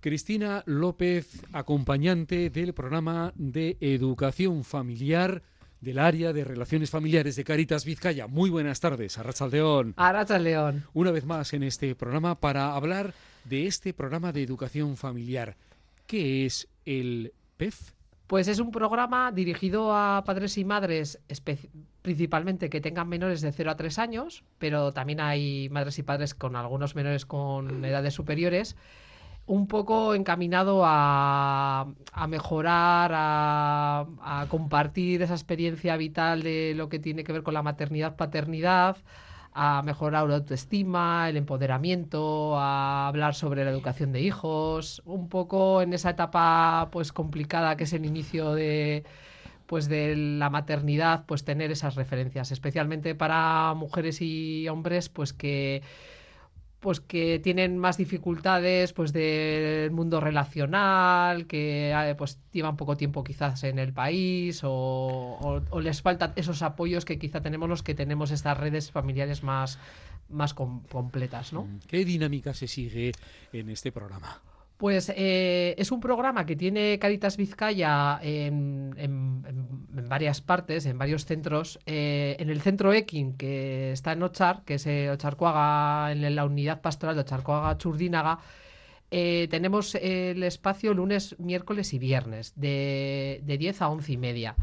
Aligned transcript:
Cristina 0.00 0.62
López, 0.66 1.42
acompañante 1.52 2.50
del 2.50 2.72
programa 2.72 3.32
de 3.34 3.76
educación 3.80 4.62
familiar 4.62 5.42
del 5.80 5.98
área 5.98 6.32
de 6.32 6.44
relaciones 6.44 6.90
familiares 6.90 7.36
de 7.36 7.44
Caritas 7.44 7.84
Vizcaya. 7.84 8.26
Muy 8.26 8.50
buenas 8.50 8.80
tardes, 8.80 9.18
Arrachaldeón. 9.18 9.94
Arrachaldeón. 9.96 10.84
Una 10.94 11.10
vez 11.10 11.24
más 11.24 11.52
en 11.52 11.62
este 11.62 11.94
programa 11.94 12.36
para 12.36 12.74
hablar 12.74 13.12
de 13.44 13.66
este 13.66 13.92
programa 13.92 14.32
de 14.32 14.42
educación 14.42 14.96
familiar. 14.96 15.56
¿Qué 16.06 16.46
es 16.46 16.68
el 16.84 17.32
PEF? 17.56 17.92
Pues 18.28 18.46
es 18.46 18.58
un 18.58 18.70
programa 18.70 19.32
dirigido 19.32 19.94
a 19.96 20.22
padres 20.24 20.58
y 20.58 20.64
madres 20.64 21.18
principalmente 22.02 22.70
que 22.70 22.80
tengan 22.80 23.08
menores 23.08 23.40
de 23.40 23.52
0 23.52 23.70
a 23.70 23.76
3 23.76 23.98
años, 23.98 24.44
pero 24.58 24.92
también 24.92 25.20
hay 25.20 25.68
madres 25.70 25.98
y 25.98 26.02
padres 26.02 26.34
con 26.34 26.54
algunos 26.54 26.94
menores 26.94 27.24
con 27.26 27.84
edades 27.84 28.14
superiores 28.14 28.76
un 29.48 29.66
poco 29.66 30.14
encaminado 30.14 30.82
a, 30.84 31.86
mejorar, 32.28 33.12
a, 33.14 34.46
compartir 34.50 35.22
esa 35.22 35.34
experiencia 35.34 35.96
vital 35.96 36.42
de 36.42 36.74
lo 36.76 36.88
que 36.88 36.98
tiene 36.98 37.24
que 37.24 37.32
ver 37.32 37.42
con 37.42 37.54
la 37.54 37.62
maternidad, 37.62 38.16
paternidad, 38.16 38.98
a 39.54 39.82
mejorar 39.82 40.28
la 40.28 40.36
autoestima, 40.36 41.28
el 41.30 41.38
empoderamiento, 41.38 42.58
a 42.58 43.08
hablar 43.08 43.34
sobre 43.34 43.64
la 43.64 43.70
educación 43.70 44.12
de 44.12 44.20
hijos, 44.20 45.02
un 45.06 45.28
poco 45.30 45.80
en 45.82 45.94
esa 45.94 46.10
etapa 46.10 46.88
pues 46.92 47.12
complicada 47.12 47.76
que 47.76 47.84
es 47.84 47.92
el 47.94 48.04
inicio 48.04 48.52
de 48.54 49.04
pues 49.66 49.88
de 49.88 50.16
la 50.16 50.50
maternidad, 50.50 51.24
pues 51.26 51.44
tener 51.44 51.70
esas 51.70 51.94
referencias, 51.94 52.52
especialmente 52.52 53.14
para 53.14 53.74
mujeres 53.74 54.20
y 54.22 54.66
hombres, 54.68 55.10
pues 55.10 55.34
que 55.34 55.82
pues 56.80 57.00
que 57.00 57.40
tienen 57.40 57.76
más 57.78 57.96
dificultades 57.96 58.92
pues 58.92 59.12
del 59.12 59.90
mundo 59.90 60.20
relacional, 60.20 61.46
que 61.46 61.90
eh, 61.90 62.14
pues 62.16 62.38
llevan 62.52 62.76
poco 62.76 62.96
tiempo 62.96 63.24
quizás 63.24 63.64
en 63.64 63.78
el 63.78 63.92
país 63.92 64.60
o, 64.62 65.62
les 65.80 66.02
faltan 66.02 66.32
esos 66.36 66.62
apoyos 66.62 67.04
que 67.04 67.18
quizá 67.18 67.40
tenemos 67.40 67.68
los 67.68 67.82
que 67.82 67.94
tenemos 67.94 68.30
estas 68.30 68.56
redes 68.56 68.90
familiares 68.90 69.42
más, 69.42 69.78
más 70.28 70.54
completas, 70.54 71.52
¿no? 71.52 71.66
¿Qué 71.86 72.04
dinámica 72.04 72.54
se 72.54 72.68
sigue 72.68 73.12
en 73.52 73.70
este 73.70 73.90
programa? 73.90 74.40
Pues 74.78 75.12
eh, 75.16 75.74
es 75.76 75.90
un 75.90 75.98
programa 75.98 76.46
que 76.46 76.54
tiene 76.54 77.00
Caritas 77.00 77.36
Vizcaya 77.36 78.20
en, 78.22 79.42
varias 80.08 80.40
partes, 80.40 80.86
en 80.86 80.96
varios 80.96 81.26
centros. 81.26 81.80
Eh, 81.84 82.36
en 82.38 82.48
el 82.48 82.60
centro 82.60 82.92
Ekin, 82.92 83.36
que 83.36 83.90
está 83.90 84.12
en 84.12 84.22
Ochar, 84.22 84.62
que 84.64 84.74
es 84.74 84.86
eh, 84.86 85.06
en 85.08 86.34
la 86.36 86.44
unidad 86.44 86.80
pastoral 86.80 87.16
de 87.16 87.22
Ocharcuaga 87.22 87.76
Churdínaga, 87.76 88.38
tenemos 89.10 89.96
el 89.96 90.44
espacio 90.44 90.94
lunes, 90.94 91.34
miércoles 91.40 91.92
y 91.92 91.98
viernes, 91.98 92.52
de, 92.54 93.40
de 93.42 93.58
10 93.58 93.82
a 93.82 93.88
11 93.88 94.12
y 94.12 94.16
media. 94.16 94.54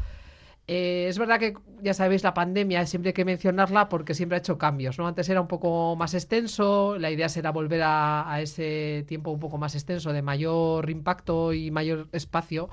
Eh, 0.68 1.06
es 1.08 1.18
verdad 1.18 1.38
que, 1.38 1.54
ya 1.80 1.94
sabéis, 1.94 2.24
la 2.24 2.34
pandemia 2.34 2.86
siempre 2.86 3.10
hay 3.10 3.14
que 3.14 3.24
mencionarla 3.24 3.88
porque 3.88 4.14
siempre 4.14 4.36
ha 4.36 4.40
hecho 4.40 4.58
cambios, 4.58 4.98
¿no? 4.98 5.06
Antes 5.06 5.28
era 5.28 5.40
un 5.40 5.46
poco 5.46 5.94
más 5.94 6.12
extenso, 6.14 6.98
la 6.98 7.10
idea 7.10 7.28
será 7.28 7.52
volver 7.52 7.82
a, 7.84 8.38
ese 8.40 9.04
tiempo 9.06 9.30
un 9.30 9.38
poco 9.38 9.58
más 9.58 9.76
extenso, 9.76 10.12
de 10.12 10.22
mayor 10.22 10.90
impacto 10.90 11.52
y 11.52 11.70
mayor 11.70 12.08
espacio, 12.10 12.68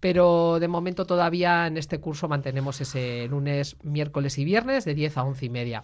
pero 0.00 0.58
de 0.60 0.68
momento 0.68 1.06
todavía 1.06 1.66
en 1.66 1.78
este 1.78 1.98
curso 1.98 2.28
mantenemos 2.28 2.80
ese 2.82 3.26
lunes, 3.28 3.76
miércoles 3.82 4.36
y 4.36 4.44
viernes 4.44 4.84
de 4.84 4.94
10 4.94 5.16
a 5.16 5.24
11 5.24 5.46
y 5.46 5.50
media. 5.50 5.82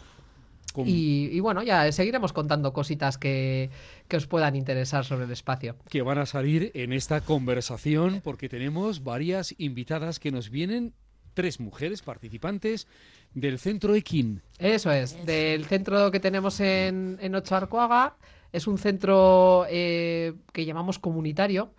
Y, 0.84 1.40
bueno, 1.40 1.62
ya 1.62 1.90
seguiremos 1.90 2.34
contando 2.34 2.74
cositas 2.74 3.16
que, 3.16 3.70
que, 4.08 4.18
os 4.18 4.26
puedan 4.26 4.56
interesar 4.56 5.06
sobre 5.06 5.24
el 5.24 5.30
espacio. 5.30 5.74
Que 5.88 6.02
van 6.02 6.18
a 6.18 6.26
salir 6.26 6.70
en 6.74 6.92
esta 6.92 7.22
conversación 7.22 8.20
porque 8.22 8.50
tenemos 8.50 9.02
varias 9.02 9.54
invitadas 9.56 10.20
que 10.20 10.30
nos 10.30 10.50
vienen 10.50 10.92
tres 11.36 11.60
mujeres 11.60 12.00
participantes 12.00 12.88
del 13.34 13.58
centro 13.58 13.94
Equin. 13.94 14.40
Eso 14.58 14.90
es, 14.90 15.24
del 15.26 15.66
centro 15.66 16.10
que 16.10 16.18
tenemos 16.18 16.58
en, 16.60 17.18
en 17.20 17.34
Ocho 17.34 17.54
Arcoaga. 17.54 18.16
Es 18.52 18.66
un 18.66 18.78
centro 18.78 19.66
eh, 19.68 20.32
que 20.52 20.64
llamamos 20.64 20.98
comunitario. 20.98 21.74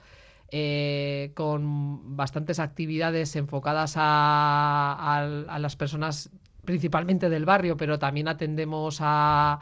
Eh, 0.49 1.31
con 1.33 2.15
bastantes 2.15 2.59
actividades 2.59 3.35
enfocadas 3.35 3.95
a, 3.97 5.27
las 5.59 5.75
personas 5.75 6.29
principalmente 6.63 7.29
del 7.29 7.43
barrio, 7.43 7.75
pero 7.75 7.99
también 7.99 8.29
atendemos 8.29 8.99
a, 9.01 9.59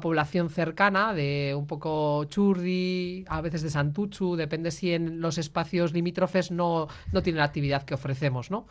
población 0.00 0.48
cercana 0.48 1.12
de 1.12 1.54
un 1.54 1.66
poco 1.66 2.24
Churdi, 2.24 3.26
a 3.28 3.42
veces 3.42 3.60
de 3.60 3.68
Santuchu, 3.68 4.34
depende 4.34 4.70
si 4.70 4.94
en 4.94 5.20
los 5.20 5.36
espacios 5.36 5.92
limítrofes 5.92 6.50
no, 6.50 6.88
no 7.12 7.22
tienen 7.22 7.40
la 7.40 7.44
actividad 7.44 7.82
que 7.82 7.92
ofrecemos, 7.92 8.50
¿no? 8.50 8.66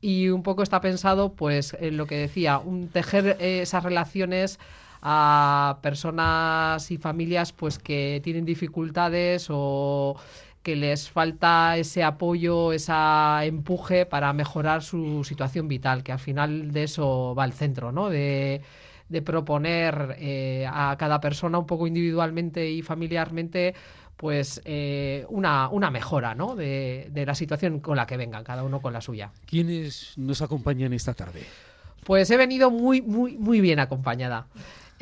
Y 0.00 0.28
un 0.28 0.42
poco 0.42 0.62
está 0.62 0.80
pensado, 0.80 1.34
pues, 1.34 1.76
en 1.80 1.96
lo 1.96 2.06
que 2.06 2.16
decía, 2.16 2.58
un 2.58 2.88
tejer 2.88 3.36
eh, 3.40 3.62
esas 3.62 3.84
relaciones 3.84 4.58
a 5.02 5.78
personas 5.82 6.90
y 6.90 6.98
familias 6.98 7.52
pues 7.52 7.78
que 7.78 8.20
tienen 8.22 8.44
dificultades 8.44 9.46
o 9.50 10.16
que 10.62 10.76
les 10.76 11.08
falta 11.08 11.76
ese 11.78 12.02
apoyo, 12.02 12.72
ese 12.72 12.92
empuje 13.44 14.04
para 14.04 14.32
mejorar 14.32 14.82
su 14.82 15.24
situación 15.24 15.68
vital, 15.68 16.02
que 16.02 16.12
al 16.12 16.18
final 16.18 16.72
de 16.72 16.84
eso 16.84 17.34
va 17.34 17.46
el 17.46 17.52
centro, 17.52 17.92
¿no? 17.92 18.10
De, 18.10 18.62
proponer 19.24 20.16
eh, 20.20 20.68
a 20.70 20.94
cada 20.96 21.20
persona 21.20 21.58
un 21.58 21.66
poco 21.66 21.88
individualmente 21.88 22.70
y 22.70 22.82
familiarmente 22.82 23.74
pues 24.20 24.60
eh, 24.66 25.24
una, 25.30 25.70
una, 25.70 25.90
mejora 25.90 26.34
¿no? 26.34 26.54
de, 26.54 27.08
de, 27.10 27.24
la 27.24 27.34
situación 27.34 27.80
con 27.80 27.96
la 27.96 28.06
que 28.06 28.18
vengan, 28.18 28.44
cada 28.44 28.64
uno 28.64 28.82
con 28.82 28.92
la 28.92 29.00
suya. 29.00 29.32
¿Quiénes 29.46 30.12
nos 30.18 30.42
acompañan 30.42 30.92
esta 30.92 31.14
tarde? 31.14 31.42
Pues 32.04 32.30
he 32.30 32.36
venido 32.36 32.70
muy, 32.70 33.00
muy, 33.00 33.38
muy 33.38 33.62
bien 33.62 33.78
acompañada. 33.78 34.46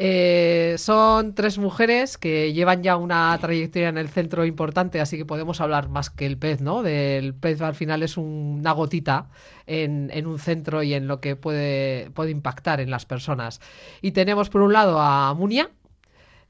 Eh, 0.01 0.77
son 0.79 1.35
tres 1.35 1.59
mujeres 1.59 2.17
que 2.17 2.53
llevan 2.53 2.85
ya 2.85 2.97
una 2.97 3.37
trayectoria 3.41 3.89
en 3.89 3.99
el 3.99 4.09
centro 4.09 4.45
importante, 4.45 5.01
así 5.01 5.19
que 5.19 5.25
podemos 5.25 5.61
hablar 5.61 5.89
más 5.89 6.11
que 6.11 6.25
el 6.25 6.39
pez, 6.39 6.61
¿no? 6.61 6.85
Del 6.85 7.35
pez 7.35 7.61
al 7.61 7.75
final 7.75 8.05
es 8.05 8.17
una 8.17 8.71
gotita 8.71 9.27
en, 9.67 10.13
en, 10.15 10.29
un 10.29 10.39
centro 10.39 10.85
y 10.85 10.95
en 10.95 11.09
lo 11.09 11.21
que 11.21 11.35
puede, 11.35 12.11
puede 12.15 12.31
impactar 12.31 12.81
en 12.81 12.93
las 12.93 13.05
personas. 13.05 13.61
Y 14.01 14.13
tenemos 14.13 14.49
por 14.49 14.61
un 14.61 14.73
lado 14.73 15.01
a 15.01 15.35
Munia, 15.35 15.71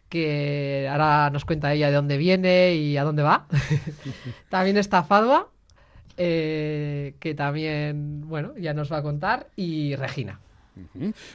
que 0.09 0.89
ahora 0.91 1.31
nos 1.31 1.45
cuenta 1.45 1.73
ella 1.73 1.89
de 1.89 1.95
dónde 1.95 2.17
viene 2.17 2.75
y 2.75 2.97
a 2.97 3.05
dónde 3.05 3.23
va. 3.23 3.47
también 4.49 4.77
está 4.77 5.03
Fadua, 5.03 5.49
eh, 6.17 7.15
que 7.21 7.35
también, 7.35 8.29
bueno, 8.29 8.57
ya 8.59 8.75
nos 8.75 8.91
va 8.93 8.99
a 8.99 9.03
contar, 9.03 9.49
y 9.57 9.95
Regina. 9.97 10.41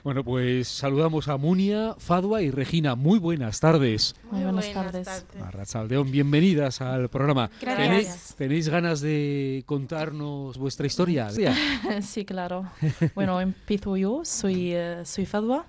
Bueno, 0.03 0.23
pues 0.23 0.67
saludamos 0.67 1.27
a 1.27 1.37
Munia, 1.37 1.95
Fadua 1.97 2.41
y 2.41 2.51
Regina. 2.51 2.95
Muy 2.95 3.19
buenas 3.19 3.59
tardes. 3.59 4.15
Muy 4.31 4.43
buenas, 4.43 4.71
tardes. 4.71 5.25
Arrachaldeón, 5.41 6.11
bienvenidas 6.11 6.81
al 6.81 7.09
programa. 7.09 7.49
Gracias. 7.61 8.35
¿Tenéis, 8.37 8.69
ganas 8.69 9.01
de 9.01 9.63
contarnos 9.65 10.57
vuestra 10.57 10.87
historia? 10.87 11.29
sí, 12.01 12.25
claro. 12.25 12.71
Bueno, 13.15 13.39
empiezo 13.41 13.97
yo. 13.97 14.21
Soy, 14.23 14.73
eh, 14.73 15.01
soy 15.05 15.25
Fadua. 15.25 15.65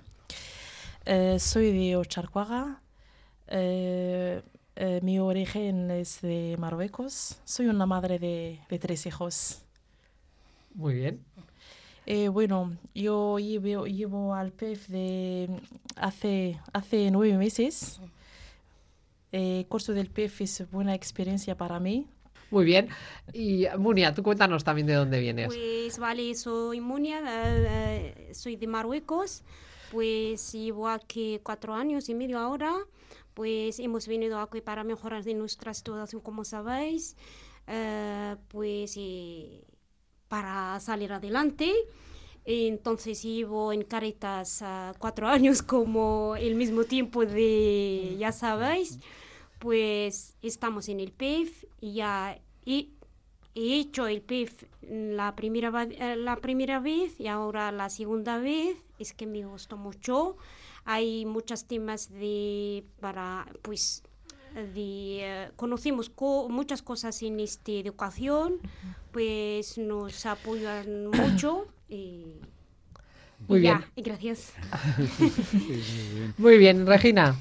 Eh, 1.05 1.37
soy 1.39 1.71
de 1.71 1.97
Ocharcuaga, 1.97 2.81
eh, 3.47 4.41
eh, 4.75 4.99
mi 5.03 5.19
origen 5.19 5.91
es 5.91 6.21
de 6.21 6.55
Marruecos. 6.59 7.39
Soy 7.45 7.67
una 7.67 7.85
madre 7.85 8.19
de, 8.19 8.59
tres 8.79 9.05
hijos. 9.05 9.61
Muy 10.73 10.95
bien. 10.95 11.23
Eh, 12.05 12.27
bueno, 12.27 12.77
yo 12.93 13.39
llevo, 13.39 13.87
llevo, 13.87 14.35
al 14.35 14.51
PEF 14.51 14.87
de 14.89 15.49
hace, 15.95 16.59
hace 16.73 17.09
nueve 17.11 17.37
meses. 17.37 17.99
El 19.31 19.65
curso 19.67 19.93
del 19.93 20.09
PEF 20.09 20.41
es 20.41 20.69
buena 20.71 20.93
experiencia 20.93 21.55
para 21.55 21.79
mí. 21.79 22.07
Muy 22.51 22.63
bien. 22.63 22.89
Y 23.33 23.65
Munia, 23.77 24.13
tú 24.13 24.21
cuéntanos 24.21 24.63
también 24.63 24.87
de 24.87 24.93
dónde 24.93 25.19
vienes. 25.19 25.47
Pues 25.47 25.97
vale, 25.97 26.35
soy 26.35 26.79
Munia, 26.79 27.21
soy 28.33 28.55
de 28.55 28.67
Marruecos. 28.67 29.43
Pues 29.91 30.51
llevo 30.51 30.87
aquí 30.87 31.39
cuatro 31.41 31.73
años 31.73 32.07
y 32.09 32.13
medio 32.13 32.37
ahora 32.37 32.75
pues 33.35 33.79
hemos 33.79 34.07
venido 34.07 34.39
aquí 34.39 34.61
para 34.61 34.83
mejorar 34.83 35.23
de 35.23 35.35
nuestra 35.35 35.73
situación, 35.73 36.21
como 36.21 36.43
sabéis, 36.43 37.15
eh, 37.67 38.35
pues 38.47 38.97
para 40.27 40.79
salir 40.79 41.13
adelante. 41.13 41.71
Entonces 42.45 43.21
llevo 43.23 43.73
en 43.73 43.83
Caritas 43.83 44.63
cuatro 44.99 45.27
años 45.27 45.61
como 45.61 46.35
el 46.37 46.55
mismo 46.55 46.83
tiempo 46.85 47.25
de, 47.25 48.15
ya 48.17 48.31
sabéis, 48.31 48.99
pues 49.59 50.35
estamos 50.41 50.87
en 50.89 50.99
el 50.99 51.11
PEF 51.11 51.65
y 51.81 51.95
ya 51.95 52.39
he, 52.65 52.89
he 53.55 53.79
hecho 53.79 54.07
el 54.07 54.21
PEF 54.21 54.63
la 54.81 55.35
primera, 55.35 55.83
eh, 55.83 56.15
la 56.17 56.35
primera 56.37 56.79
vez 56.79 57.19
y 57.19 57.27
ahora 57.27 57.71
la 57.71 57.89
segunda 57.89 58.37
vez. 58.37 58.77
Es 58.99 59.11
que 59.13 59.25
me 59.27 59.45
gustó 59.45 59.75
mucho 59.77 60.37
hay 60.85 61.25
muchos 61.25 61.65
temas 61.65 62.11
de 62.13 62.83
para 63.01 63.45
pues 63.63 64.03
de, 64.53 65.19
eh, 65.21 65.51
conocimos 65.57 66.09
co- 66.09 66.47
muchas 66.49 66.81
cosas 66.81 67.21
en 67.23 67.39
esta 67.39 67.71
educación, 67.71 68.59
pues 69.11 69.77
nos 69.77 70.25
apoyan 70.25 71.07
mucho 71.07 71.67
y, 71.89 72.25
Muy 73.47 73.59
y 73.59 73.61
bien. 73.61 73.77
ya, 73.77 73.91
y 73.95 74.01
gracias. 74.01 74.53
Muy 76.37 76.57
bien, 76.57 76.85
Regina. 76.85 77.35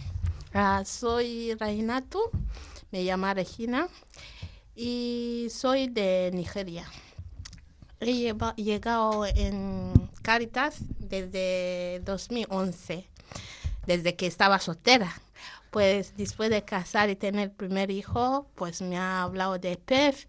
Ah, 0.52 0.84
soy 0.84 1.54
Reinato, 1.54 2.30
me 2.92 3.02
llamo 3.04 3.32
Regina 3.34 3.88
y 4.76 5.48
soy 5.50 5.88
de 5.88 6.30
Nigeria. 6.32 6.86
He 8.00 8.12
lleva- 8.12 8.54
llegado 8.56 9.24
en 9.26 9.92
Caritas 10.22 10.76
desde 10.98 12.00
2011, 12.04 13.06
desde 13.86 14.14
que 14.16 14.26
estaba 14.26 14.58
soltera. 14.58 15.12
Pues 15.70 16.16
después 16.16 16.50
de 16.50 16.62
casar 16.64 17.10
y 17.10 17.16
tener 17.16 17.44
el 17.44 17.50
primer 17.50 17.90
hijo, 17.90 18.46
pues 18.54 18.80
me 18.80 18.96
ha 18.96 19.22
hablado 19.22 19.58
de 19.58 19.76
PEF 19.76 20.26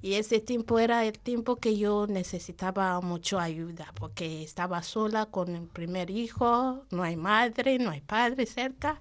y 0.00 0.14
ese 0.14 0.40
tiempo 0.40 0.78
era 0.78 1.04
el 1.04 1.18
tiempo 1.18 1.56
que 1.56 1.76
yo 1.76 2.06
necesitaba 2.06 2.98
mucho 3.02 3.38
ayuda 3.38 3.92
porque 3.96 4.42
estaba 4.42 4.82
sola 4.82 5.26
con 5.26 5.54
el 5.54 5.66
primer 5.66 6.10
hijo, 6.10 6.84
no 6.90 7.02
hay 7.02 7.16
madre, 7.16 7.78
no 7.78 7.90
hay 7.90 8.00
padre 8.00 8.46
cerca 8.46 9.00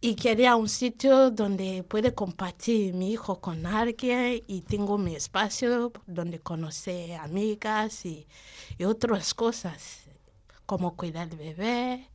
y 0.00 0.14
quería 0.14 0.56
un 0.56 0.68
sitio 0.68 1.30
donde 1.30 1.82
puede 1.82 2.14
compartir 2.14 2.94
mi 2.94 3.12
hijo 3.12 3.40
con 3.40 3.66
alguien 3.66 4.42
y 4.46 4.62
tengo 4.62 4.96
mi 4.96 5.14
espacio 5.14 5.92
donde 6.06 6.38
conocer 6.38 7.12
amigas 7.16 8.06
y, 8.06 8.26
y 8.78 8.84
otras 8.84 9.34
cosas, 9.34 10.00
como 10.66 10.96
cuidar 10.96 11.28
del 11.28 11.38
bebé. 11.38 12.06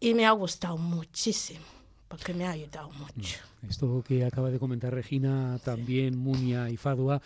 Y 0.00 0.14
me 0.14 0.26
ha 0.26 0.32
gustado 0.32 0.76
muchísimo, 0.76 1.64
porque 2.08 2.34
me 2.34 2.44
ha 2.44 2.50
ayudado 2.50 2.90
mucho. 2.90 3.38
Esto 3.66 4.02
que 4.06 4.24
acaba 4.24 4.50
de 4.50 4.58
comentar 4.58 4.92
Regina, 4.92 5.60
también 5.64 6.18
Munia 6.18 6.68
y 6.68 6.76
Fadua, 6.76 7.22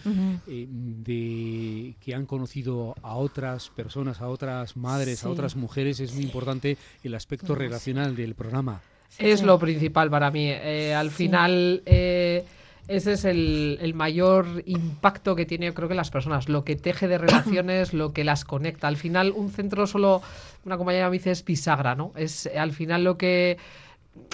eh, 0.47 0.67
de 0.69 1.97
que 1.99 2.15
han 2.15 2.27
conocido 2.27 2.95
a 3.03 3.17
otras 3.17 3.71
personas, 3.71 4.21
a 4.21 4.29
otras 4.29 4.77
madres, 4.77 5.21
a 5.21 5.23
Sí. 5.23 5.29
otras 5.33 5.57
mujeres, 5.57 5.99
es 6.01 6.13
muy 6.15 6.25
importante 6.25 6.77
el 7.03 7.15
aspecto 7.15 7.55
relacional 7.55 8.15
del 8.15 8.35
programa. 8.35 8.83
Es 9.19 9.41
Sí. 9.41 9.47
lo 9.47 9.59
principal 9.59 10.11
para 10.11 10.31
mí. 10.31 10.49
Eh, 10.51 10.95
al 10.95 11.11
Sí. 11.11 11.17
final, 11.17 11.83
eh, 11.87 12.45
ese 12.89 13.13
es 13.15 13.25
el, 13.25 13.79
el 13.81 13.95
mayor 13.95 14.63
impacto 14.67 15.35
que 15.35 15.47
tiene, 15.47 15.67
yo 15.67 15.75
creo 15.75 15.89
que 15.89 15.95
las 15.95 16.11
personas, 16.11 16.49
lo 16.49 16.65
que 16.65 16.77
teje 16.77 17.09
de 17.09 17.19
relaciones, 17.65 17.93
lo 17.95 18.13
que 18.13 18.25
las 18.25 18.45
conecta. 18.45 18.89
Al 18.89 18.97
final, 18.97 19.33
un 19.35 19.51
centro 19.51 19.87
solo, 19.87 20.23
una 20.65 20.77
compañera 20.77 21.09
me 21.09 21.15
dice, 21.15 21.31
es 21.31 21.45
bisagra, 21.45 21.95
¿no? 21.95 22.13
Es 22.17 22.47
al 22.57 22.73
final 22.73 23.05
lo 23.05 23.17
que 23.17 23.57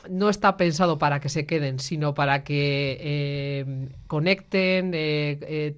no 0.08 0.28
está 0.28 0.56
pensado 0.56 0.96
para 0.98 1.18
que 1.18 1.28
se 1.28 1.44
queden, 1.44 1.80
sino 1.80 2.14
para 2.14 2.44
que 2.44 2.98
eh, 3.00 3.88
conecten, 4.06 4.92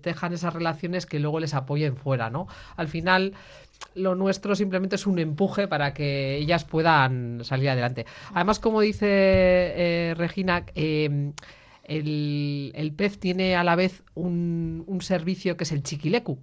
tejan 0.03 0.33
esas 0.35 0.53
relaciones 0.53 1.07
que 1.07 1.19
luego 1.19 1.41
les 1.41 1.55
apoyen 1.55 1.97
fuera, 1.97 2.29
¿no? 2.29 2.47
Al 2.77 2.89
final, 2.89 3.33
lo 3.95 4.15
nuestro 4.15 4.55
simplemente 4.57 4.97
es 4.97 5.07
un 5.07 5.19
empuje 5.19 5.69
para 5.69 5.95
que 5.95 6.37
ellas 6.37 6.65
puedan 6.65 7.45
salir 7.45 7.71
adelante. 7.71 8.07
Además, 8.33 8.59
como 8.59 8.81
dice 8.81 9.07
eh, 9.09 10.15
Regina, 10.17 10.65
eh, 10.75 11.33
el, 11.85 12.73
el 12.75 12.97
tiene 13.19 13.57
a 13.57 13.65
la 13.65 13.77
vez 13.77 14.03
un 14.15 14.99
servicio 15.01 15.57
que 15.57 15.65
es 15.65 15.73
el 15.73 15.83
chiquilecu 15.83 16.39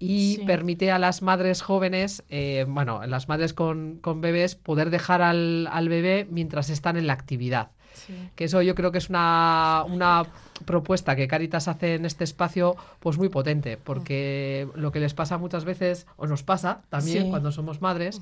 y 0.00 0.36
Sí. 0.38 0.44
permite 0.46 0.90
a 0.90 0.98
las 0.98 1.22
madres 1.22 1.62
jóvenes, 1.62 2.24
eh, 2.30 2.64
bueno, 2.66 3.06
las 3.06 3.28
madres 3.28 3.52
con, 3.54 3.98
con 4.00 4.20
bebés, 4.20 4.56
poder 4.56 4.90
dejar 4.90 5.22
al, 5.22 5.68
al 5.70 5.88
bebé 5.88 6.26
mientras 6.30 6.70
están 6.70 6.96
en 6.96 7.06
la 7.06 7.12
actividad. 7.12 7.70
Sí. 7.92 8.14
Que 8.34 8.44
eso 8.44 8.62
yo 8.62 8.74
creo 8.74 8.92
que 8.92 8.98
es 8.98 9.10
una, 9.10 9.84
una 9.86 10.22
propuesta 10.64 11.16
que 11.16 11.26
Caritas 11.28 11.68
hace 11.68 11.96
en 11.96 12.06
este 12.06 12.22
espacio, 12.24 12.76
pues 13.00 13.18
muy 13.18 13.28
potente, 13.28 13.76
porque 13.76 14.68
lo 14.74 14.90
que 14.92 15.00
les 15.00 15.12
pasa 15.12 15.38
muchas 15.38 15.64
veces, 15.64 16.06
o 16.16 16.26
nos 16.26 16.42
pasa 16.44 16.82
también 16.88 17.24
Sí. 17.24 17.30
cuando 17.30 17.50
somos 17.52 17.80
madres 17.82 18.20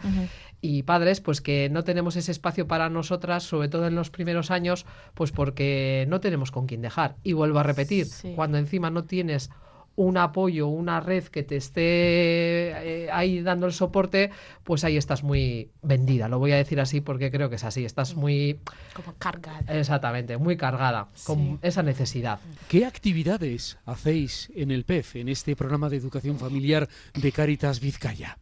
y 0.61 0.83
padres, 0.85 1.21
pues 1.21 1.41
que 1.41 1.69
no 1.71 1.85
tenemos 1.85 2.17
ese 2.17 2.33
espacio 2.33 2.67
para 2.67 2.89
nosotras, 2.89 3.45
sobre 3.45 3.69
todo 3.69 3.87
en 3.87 3.95
los 3.95 4.11
primeros 4.11 4.51
años, 4.51 4.85
pues 5.15 5.31
porque 5.33 6.07
no 6.09 6.19
tenemos 6.21 6.51
con 6.51 6.67
quién 6.67 6.81
dejar. 6.83 7.17
Y 7.23 7.35
vuelvo 7.35 7.59
a 7.59 7.63
repetir, 7.63 8.07
cuando 8.35 8.59
encima 8.59 8.91
no 8.91 9.05
tienes 9.05 9.51
un 9.99 10.17
apoyo, 10.17 10.69
una 10.69 11.01
red 11.01 11.25
que 11.25 11.43
te 11.43 11.57
esté 11.57 11.81
eh, 11.83 13.11
ahí 13.13 13.43
dando 13.43 13.67
el 13.67 13.73
soporte, 13.73 14.31
pues 14.63 14.85
ahí 14.85 14.97
estás 14.97 15.25
muy 15.25 15.73
vendida. 15.83 16.29
Lo 16.29 16.39
voy 16.39 16.53
a 16.53 16.57
decir 16.57 16.79
así 16.81 17.01
porque 17.01 17.33
creo 17.33 17.51
que 17.51 17.57
es 17.57 17.65
así. 17.65 17.85
Estás 17.85 18.15
muy, 18.15 18.61
Como 18.95 19.15
cargada. 19.19 19.65
exactamente, 19.77 20.37
muy 20.39 20.57
cargada 20.57 21.09
con 21.25 21.59
esa 21.63 21.83
necesidad. 21.83 22.39
¿Qué 22.69 22.87
actividades 22.87 23.77
hacéis 23.87 24.53
en 24.55 24.71
el 24.71 24.85
PEF, 24.85 25.17
en 25.17 25.29
este 25.29 25.57
programa 25.57 25.89
de 25.89 25.97
educación 25.97 26.39
familiar 26.39 26.89
de 27.15 27.33
Caritas 27.33 27.81
Vizcaya? 27.81 28.39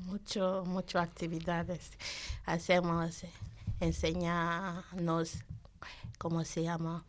Mucho, 0.00 0.62
mucho 0.66 0.98
actividades. 0.98 1.92
Hacemos, 2.44 3.24
enseñarnos, 3.80 5.38
¿cómo 6.18 6.44
se 6.44 6.62
llama? 6.62 7.04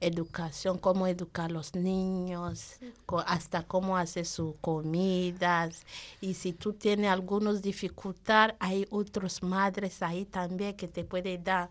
Educación, 0.00 0.78
cómo 0.78 1.06
educar 1.06 1.46
a 1.46 1.52
los 1.52 1.74
niños, 1.74 2.78
hasta 3.26 3.62
cómo 3.62 3.96
hacer 3.96 4.26
sus 4.26 4.54
comidas. 4.60 5.84
Y 6.20 6.34
si 6.34 6.52
tú 6.52 6.72
tienes 6.72 7.10
algunas 7.10 7.62
dificultades, 7.62 8.56
hay 8.60 8.86
otras 8.90 9.42
madres 9.42 10.02
ahí 10.02 10.24
también 10.24 10.76
que 10.76 10.88
te 10.88 11.04
pueden 11.04 11.44
dar 11.44 11.68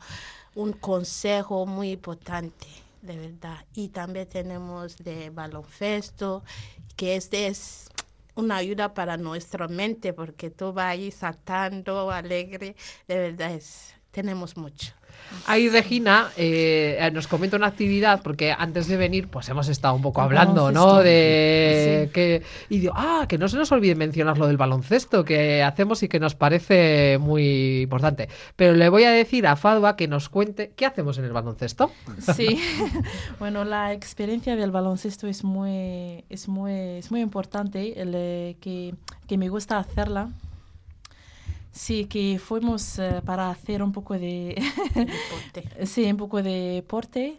un 0.56 0.74
consejo 0.74 1.66
muy 1.66 1.92
importante, 1.92 2.68
de 3.02 3.18
verdad. 3.18 3.66
Y 3.74 3.90
también 3.90 4.28
tenemos 4.28 4.98
de 4.98 5.30
baloncesto, 5.30 6.44
que 6.96 7.16
este 7.16 7.48
es 7.48 7.90
una 8.36 8.58
ayuda 8.58 8.94
para 8.94 9.18
nuestra 9.18 9.68
mente, 9.68 10.14
porque 10.14 10.50
tú 10.50 10.74
vas 10.74 10.92
ahí 10.92 11.12
saltando, 11.12 12.12
alegre, 12.12 12.76
de 13.08 13.18
verdad 13.18 13.52
es, 13.52 13.94
tenemos 14.12 14.58
mucho. 14.58 14.94
Ahí 15.48 15.70
Regina 15.70 16.30
eh, 16.38 17.10
nos 17.14 17.28
comenta 17.28 17.58
una 17.58 17.68
actividad, 17.68 18.22
porque 18.22 18.52
antes 18.52 18.88
de 18.88 18.98
venir, 18.98 19.28
pues 19.28 19.50
hemos 19.50 19.68
estado 19.70 19.96
un 19.96 20.02
poco 20.02 20.22
hablando, 20.22 20.72
¿no? 20.72 20.98
De 21.00 22.06
Sí. 22.08 22.14
que. 22.14 22.44
Y 22.70 22.80
digo, 22.80 22.94
ah, 22.96 23.26
que 23.28 23.38
no 23.38 23.48
se 23.48 23.58
nos 23.58 23.72
olvide 23.72 23.96
mencionar 23.96 24.38
lo 24.38 24.48
del 24.48 24.58
baloncesto 24.58 25.24
que 25.24 25.64
hacemos 25.64 26.04
y 26.04 26.08
que 26.08 26.20
nos 26.20 26.36
parece 26.36 27.18
muy 27.20 27.82
importante. 27.82 28.30
Pero 28.56 28.74
le 28.74 28.90
voy 28.90 29.04
a 29.04 29.12
decir 29.12 29.48
a 29.48 29.56
Fadwa 29.56 29.96
que 29.96 30.08
nos 30.08 30.30
cuente 30.30 30.72
qué 30.76 30.86
hacemos 30.86 31.18
en 31.18 31.26
el 31.26 31.32
baloncesto. 31.32 31.92
Sí, 32.36 32.60
bueno, 33.40 33.64
la 33.64 33.94
experiencia 33.94 34.56
del 34.56 34.72
baloncesto 34.72 35.28
es 35.28 35.44
muy, 35.44 36.24
es 36.30 36.48
muy, 36.48 36.72
es 36.72 37.12
muy 37.12 37.22
importante, 37.22 38.00
el, 38.02 38.12
eh, 38.16 38.56
que, 38.62 38.94
que 39.28 39.38
me 39.38 39.50
gusta 39.50 39.78
hacerla. 39.78 40.30
Sí, 41.72 42.06
que 42.06 42.38
fuimos 42.38 43.00
eh, 43.00 43.22
para 43.26 43.50
hacer 43.50 43.82
un 43.82 43.92
poco 43.94 44.14
de, 44.16 44.62
Deporte. 44.94 45.70
sí, 45.86 46.04
un 46.06 46.18
poco 46.18 46.42
de 46.44 46.52
deporte. 46.76 47.38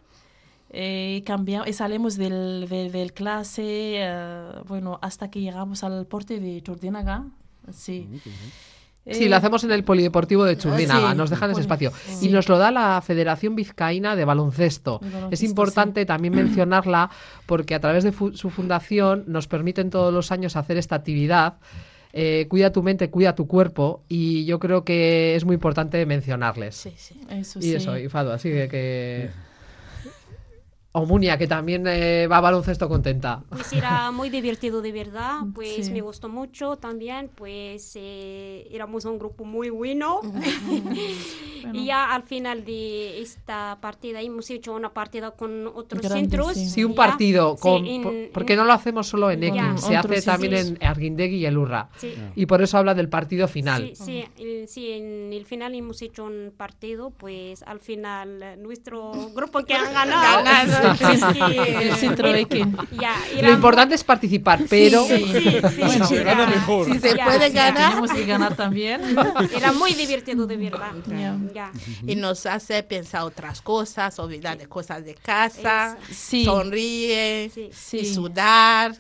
eh, 0.71 1.17
y 1.19 1.23
cambiamos, 1.23 1.69
y 1.69 1.73
salimos 1.75 2.17
del, 2.17 2.67
del, 2.69 2.91
del 2.93 3.13
clase, 3.13 3.63
eh, 3.99 4.43
bueno, 4.67 4.99
hasta 5.03 5.31
que 5.31 5.41
llegamos 5.41 5.85
al 5.85 6.07
porte 6.07 6.41
de 6.41 6.61
Turdinaga. 6.63 7.25
Sí. 7.73 8.09
Sí, 9.05 9.25
Eh, 9.25 9.29
lo 9.29 9.35
hacemos 9.37 9.65
en 9.65 9.73
el 9.73 9.83
Polideportivo 9.85 10.45
de 10.45 10.57
Churdinaga, 10.57 11.11
sí, 11.11 11.17
nos 11.17 11.29
dejan 11.29 11.51
ese 11.51 11.61
espacio. 11.61 11.93
sí. 12.07 12.29
Y 12.29 12.33
nos 12.33 12.49
lo 12.49 12.57
da 12.57 12.71
la 12.71 13.03
Federación 13.03 13.55
Vizcaína 13.57 14.15
de 14.17 14.25
Baloncesto. 14.25 15.01
De 15.03 15.11
baloncesto, 15.11 15.35
Es 15.35 15.43
importante 15.43 16.07
también 16.07 16.35
mencionarla 16.37 17.11
porque 17.47 17.75
a 17.75 17.81
través 17.81 18.05
de 18.05 18.13
fu- 18.13 18.33
su 18.35 18.49
fundación 18.49 19.25
nos 19.27 19.49
permiten 19.49 19.91
todos 19.91 20.15
los 20.15 20.31
años 20.33 20.55
hacer 20.57 20.77
esta 20.79 20.95
actividad. 20.95 21.55
Eh, 22.13 22.47
cuida 22.49 22.71
tu 22.73 22.83
mente, 22.83 23.09
cuida 23.11 23.35
tu 23.35 23.47
cuerpo 23.47 24.03
y 24.09 24.45
yo 24.45 24.59
creo 24.59 24.85
que 24.85 25.35
es 25.35 25.45
muy 25.45 25.55
importante 25.55 26.05
mencionarles. 26.05 26.75
Sí, 26.77 26.93
sí. 26.97 27.21
Eso 27.31 27.59
y 27.59 27.63
sí. 27.63 27.75
eso, 27.75 27.97
y 27.97 28.09
Fado, 28.09 28.33
así 28.33 28.51
que... 28.51 28.69
que... 28.69 29.31
O 30.95 31.07
Munia, 31.07 31.39
que 31.39 31.47
también 31.47 31.87
eh, 31.87 32.27
va 32.27 32.37
a 32.37 32.41
baloncesto 32.43 32.87
contenta. 32.87 33.43
Pues 33.49 33.73
era 33.73 34.11
muy 34.11 34.29
divertido 34.29 34.83
de 34.83 34.93
verdad, 34.93 35.37
pues 35.55 35.87
Sí. 35.87 35.91
me 35.93 36.03
gustó 36.03 36.29
mucho 36.29 36.77
también, 36.77 37.31
pues 37.35 37.93
eh, 37.97 38.69
éramos 38.71 39.07
un 39.07 39.19
grupo 39.19 39.45
muy 39.47 39.71
bueno. 39.81 40.21
y 41.73 41.87
ya 41.87 42.13
al 42.15 42.23
final 42.25 42.65
de 42.65 43.21
esta 43.23 43.79
partida 43.81 44.21
hemos 44.21 44.51
hecho 44.51 44.75
una 44.75 44.93
partida 44.93 45.31
con 45.31 45.67
otros 45.69 46.03
Grande, 46.03 46.21
centros. 46.21 46.55
sí. 46.55 46.69
Sí, 46.69 46.85
un 46.85 46.93
ya. 46.93 46.97
partido, 46.97 47.55
Sí, 47.57 47.63
con, 47.63 47.87
en- 47.87 48.03
por- 48.03 48.13
en- 48.15 48.31
porque 48.33 48.57
no 48.57 48.65
lo 48.65 48.73
hacemos 48.73 49.07
solo 49.07 49.31
en 49.31 49.45
X, 49.45 49.55
Ya. 49.57 49.77
se 49.79 49.97
hace 49.97 50.23
también 50.23 50.55
en 50.55 50.79
Arguindegui 50.85 51.37
y 51.37 51.47
el 51.47 51.57
Urra. 51.57 51.89
Sí. 51.97 52.13
Y 52.37 52.47
por 52.47 52.63
eso 52.63 52.79
habla 52.79 52.95
del 52.95 53.09
partido 53.09 53.49
final. 53.49 53.93
Sí, 53.95 54.05
sí, 54.05 54.25
el- 54.39 54.69
sí, 54.69 54.91
en 54.93 55.33
el 55.33 55.47
final 55.47 55.75
hemos 55.75 56.03
hecho 56.03 56.25
un 56.25 56.53
partido, 56.57 57.11
pues 57.11 57.63
al 57.63 57.81
final 57.81 58.43
eh, 58.43 58.57
nuestro 58.59 59.13
grupo 59.35 59.61
que 59.65 59.75
han 59.75 59.93
ganado, 59.95 60.82
El 61.83 61.95
centro 61.97 62.29
ya 63.01 63.17
Lo 63.43 63.53
importante 63.53 63.95
es 63.95 64.05
participar, 64.05 64.61
pero 64.69 65.05
Sí, 65.05 65.17
sí, 65.19 65.41
sí, 65.61 65.61
Bueno, 65.79 66.07
se 66.07 66.17
ya. 66.17 66.23
gana 66.23 66.47
mejor. 66.47 66.87
Si 66.87 66.99
se 66.99 67.17
Ya, 67.17 67.25
puede 67.25 67.51
ganar, 67.51 67.91
Tenemos 67.91 68.11
que 68.13 68.25
ganar 68.27 68.57
también. 68.57 69.01
Era 69.57 69.73
muy 69.73 69.93
divertido, 69.95 70.47
de 70.47 70.57
verdad. 70.57 70.93
Ya. 71.09 71.37
Ya. 71.55 71.73
y 72.07 72.17
nos 72.17 72.47
hace 72.47 72.83
pensar 72.83 73.23
otras 73.23 73.61
cosas, 73.63 74.19
olvidar 74.19 74.59
de 74.59 74.67
cosas 74.67 75.05
de 75.05 75.15
casa, 75.15 75.97
Sí. 76.11 76.45
sonríe 76.45 77.51
Sí. 77.53 77.71
Sí. 77.73 77.97
y 77.99 78.07
sudar. 78.15 78.97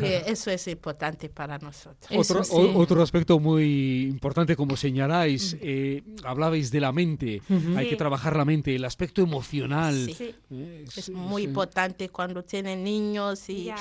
Eh, 0.00 0.22
Eso 0.26 0.50
es 0.50 0.66
importante 0.68 1.28
para 1.28 1.58
nosotros. 1.58 2.10
Eso 2.10 2.20
Otro, 2.20 2.44
sí. 2.44 2.52
o- 2.54 2.78
otro 2.78 3.02
aspecto 3.02 3.38
muy 3.40 4.02
importante, 4.04 4.56
como 4.56 4.76
señaláis, 4.76 5.56
eh, 5.60 6.02
hablabais 6.24 6.70
de 6.70 6.80
la 6.80 6.92
mente. 6.92 7.42
Hay 7.76 7.86
que 7.86 7.90
Sí. 7.92 7.96
trabajar 7.96 8.36
la 8.36 8.44
mente, 8.44 8.74
el 8.74 8.84
aspecto 8.84 9.22
emocional. 9.22 9.94
Sí. 10.06 10.14
Sí. 10.14 10.34
Eh, 10.52 10.84
Es 10.96 11.09
sí, 11.12 11.16
muy 11.16 11.42
sí. 11.42 11.48
importante 11.48 12.08
cuando 12.08 12.42
tienes 12.44 12.78
niños 12.78 13.48
y, 13.48 13.72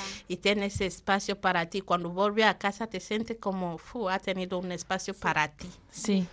tienes 0.41 0.81
espacio 0.81 1.39
para 1.39 1.65
ti. 1.67 1.81
Cuando 1.81 2.09
vuelves 2.09 2.45
a 2.45 2.57
casa 2.57 2.87
te 2.87 2.99
sientes 2.99 3.37
como, 3.39 3.77
fu, 3.77 4.09
ha 4.09 4.19
tenido 4.19 4.59
un 4.59 4.71
espacio 4.71 5.13
para 5.13 5.47
ti. 5.47 5.67
Sí. 5.91 6.27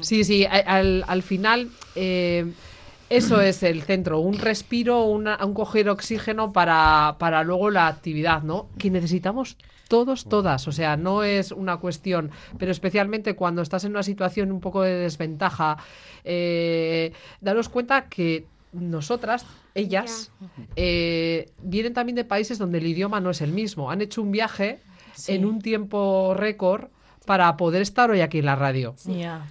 Sí, 0.00 0.24
sí, 0.24 0.44
al, 0.46 1.04
al 1.06 1.22
final 1.22 1.68
eh, 1.94 2.52
eso 3.08 3.40
es 3.40 3.62
el 3.62 3.82
centro, 3.82 4.20
un 4.20 4.38
respiro, 4.38 5.04
una- 5.04 5.44
un 5.44 5.54
coger 5.54 5.88
oxígeno 5.88 6.52
para, 6.52 7.16
para 7.18 7.42
luego 7.42 7.70
la 7.70 7.86
actividad, 7.86 8.42
¿no? 8.42 8.68
Que 8.78 8.90
necesitamos 8.90 9.56
todos, 9.88 10.24
todas, 10.26 10.66
o 10.66 10.72
sea, 10.72 10.96
no 10.96 11.22
es 11.22 11.52
una 11.52 11.76
cuestión, 11.76 12.30
pero 12.58 12.72
especialmente 12.72 13.36
cuando 13.36 13.62
estás 13.62 13.84
en 13.84 13.92
una 13.92 14.02
situación 14.02 14.50
un 14.50 14.60
poco 14.60 14.82
de 14.82 14.94
desventaja, 14.94 15.76
eh, 16.24 17.12
daros 17.40 17.68
cuenta 17.68 18.08
que 18.08 18.46
nosotras, 18.74 19.46
ellas, 19.74 20.30
eh, 20.76 21.50
vienen 21.62 21.94
también 21.94 22.16
de 22.16 22.24
países 22.24 22.58
donde 22.58 22.78
el 22.78 22.86
idioma 22.86 23.20
no 23.20 23.30
es 23.30 23.40
el 23.40 23.52
mismo, 23.52 23.90
han 23.90 24.00
hecho 24.02 24.22
un 24.22 24.30
viaje 24.32 24.78
Sí. 25.14 25.32
en 25.32 25.44
un 25.44 25.60
tiempo 25.60 26.34
récord 26.36 26.88
para 27.24 27.56
poder 27.56 27.80
estar 27.82 28.10
hoy 28.10 28.20
aquí 28.20 28.40
en 28.40 28.44
la 28.46 28.56
radio. 28.56 28.94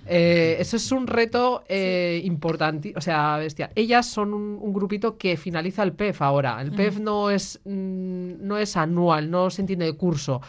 Eh, 0.05 0.57
eso 0.59 0.75
es 0.75 0.91
un 0.91 1.07
reto 1.07 1.63
eh, 1.69 2.21
importante, 2.25 2.93
o 2.95 3.01
sea, 3.01 3.37
bestial. 3.37 3.71
Ellas 3.73 4.05
son 4.05 4.33
un, 4.33 4.59
un 4.61 4.73
grupito 4.73 5.17
que 5.17 5.37
finaliza 5.37 5.81
el 5.83 5.93
PEF 5.93 6.21
ahora. 6.21 6.61
El 6.61 6.71
PEF 6.71 6.99
no 6.99 7.29
es 7.31 7.59
mm, 7.65 8.33
no 8.45 8.57
es 8.57 8.77
anual, 8.77 9.31
no 9.31 9.49
se 9.49 9.61
entiende 9.61 9.85
de 9.85 9.93
curso. 9.93 10.41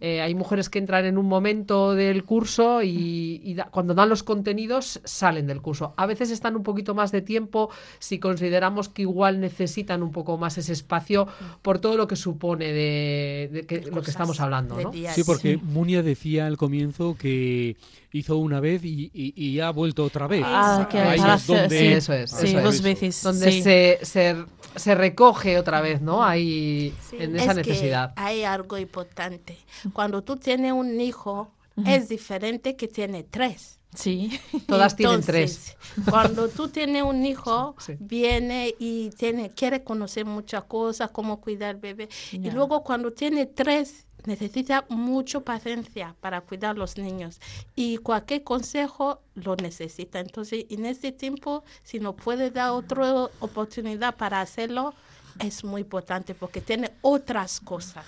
Eh, 0.00 0.22
hay 0.22 0.34
mujeres 0.34 0.70
que 0.70 0.78
entran 0.78 1.04
en 1.04 1.18
un 1.18 1.26
momento 1.26 1.94
del 1.94 2.24
curso 2.24 2.82
y, 2.82 3.40
y 3.44 3.54
da- 3.54 3.68
cuando 3.70 3.92
dan 3.94 4.08
los 4.08 4.22
contenidos 4.22 5.00
salen 5.04 5.46
del 5.46 5.60
curso. 5.60 5.92
A 5.96 6.06
veces 6.06 6.30
están 6.30 6.56
un 6.56 6.62
poquito 6.62 6.94
más 6.94 7.12
de 7.12 7.20
tiempo 7.20 7.68
si 7.98 8.18
consideramos 8.18 8.88
que 8.88 9.02
igual 9.02 9.40
necesitan 9.40 10.02
un 10.02 10.10
poco 10.10 10.38
más 10.38 10.56
ese 10.56 10.72
espacio 10.72 11.28
por 11.60 11.78
todo 11.80 11.96
lo 11.98 12.08
que 12.08 12.16
supone 12.16 12.72
de, 12.72 13.50
de 13.52 13.66
que- 13.66 13.82
lo 13.90 14.00
que 14.02 14.10
estamos 14.10 14.40
hablando, 14.40 14.80
¿no? 14.80 14.92
Sí, 14.92 15.22
porque 15.24 15.54
Sí. 15.56 15.60
Munia 15.62 16.02
decía 16.02 16.46
al 16.46 16.56
comienzo 16.56 17.16
que 17.18 17.76
hizo 18.12 18.36
una 18.38 18.60
vez 18.60 18.84
y, 18.84 19.10
y- 19.14 19.32
y 19.36 19.60
ha 19.60 19.70
vuelto 19.70 20.04
otra 20.04 20.26
vez. 20.26 20.42
Ah, 20.44 20.86
que 20.90 20.98
Ahí 20.98 21.18
para 21.18 21.34
es 21.34 21.46
donde- 21.46 21.78
sí, 21.78 21.86
Eso 21.86 22.12
es, 22.12 22.30
Sí, 22.30 22.46
eso 22.46 22.58
es. 22.58 22.64
dos 22.64 22.82
veces. 22.82 23.22
donde 23.22 23.52
sí. 23.52 23.62
se, 23.62 23.98
se, 24.02 24.36
se 24.76 24.94
recoge 24.94 25.58
otra 25.58 25.80
vez, 25.80 26.00
¿no? 26.00 26.22
Ahí 26.24 26.94
Sí. 27.08 27.16
en 27.20 27.36
esa 27.36 27.50
es 27.52 27.56
necesidad. 27.58 28.14
que 28.14 28.20
hay 28.22 28.44
algo 28.44 28.78
importante. 28.78 29.56
Cuando 29.92 30.22
tú 30.22 30.36
tienes 30.36 30.72
un 30.72 31.00
hijo, 31.00 31.52
es 31.86 32.08
diferente 32.08 32.76
que 32.76 32.88
tiene 32.88 33.22
tres. 33.24 33.79
Sí. 33.94 34.40
Todas 34.66 34.94
tienen 34.94 35.16
Entonces, 35.16 35.76
Cuando 36.08 36.48
tú 36.48 36.68
tienes 36.68 37.02
un 37.02 37.24
hijo, 37.26 37.74
Sí. 37.80 37.96
viene 37.98 38.74
y 38.78 39.10
tiene, 39.10 39.50
quiere 39.50 39.82
conocer 39.82 40.24
muchas 40.24 40.64
cosas, 40.64 41.10
cómo 41.10 41.40
cuidar 41.40 41.70
al 41.70 41.76
bebé. 41.76 42.08
Y 42.32 42.50
luego 42.50 42.84
cuando 42.84 43.12
tiene 43.12 43.46
tres, 43.46 44.06
necesita 44.26 44.84
mucha 44.88 45.40
paciencia 45.40 46.14
para 46.20 46.40
cuidar 46.40 46.72
a 46.72 46.78
los 46.78 46.98
niños. 46.98 47.40
Y 47.74 47.96
cualquier 47.98 48.44
consejo 48.44 49.22
lo 49.34 49.56
necesita. 49.56 50.20
Entonces, 50.20 50.66
en 50.70 50.86
este 50.86 51.12
tiempo, 51.12 51.64
si 51.82 51.98
nos 51.98 52.14
puede 52.14 52.50
dar 52.50 52.70
otra 52.70 53.28
oportunidad 53.40 54.16
para 54.16 54.40
hacerlo, 54.40 54.94
es 55.38 55.64
muy 55.64 55.82
importante 55.82 56.34
porque 56.34 56.60
tiene 56.60 56.92
otras 57.00 57.60
cosas. 57.60 58.04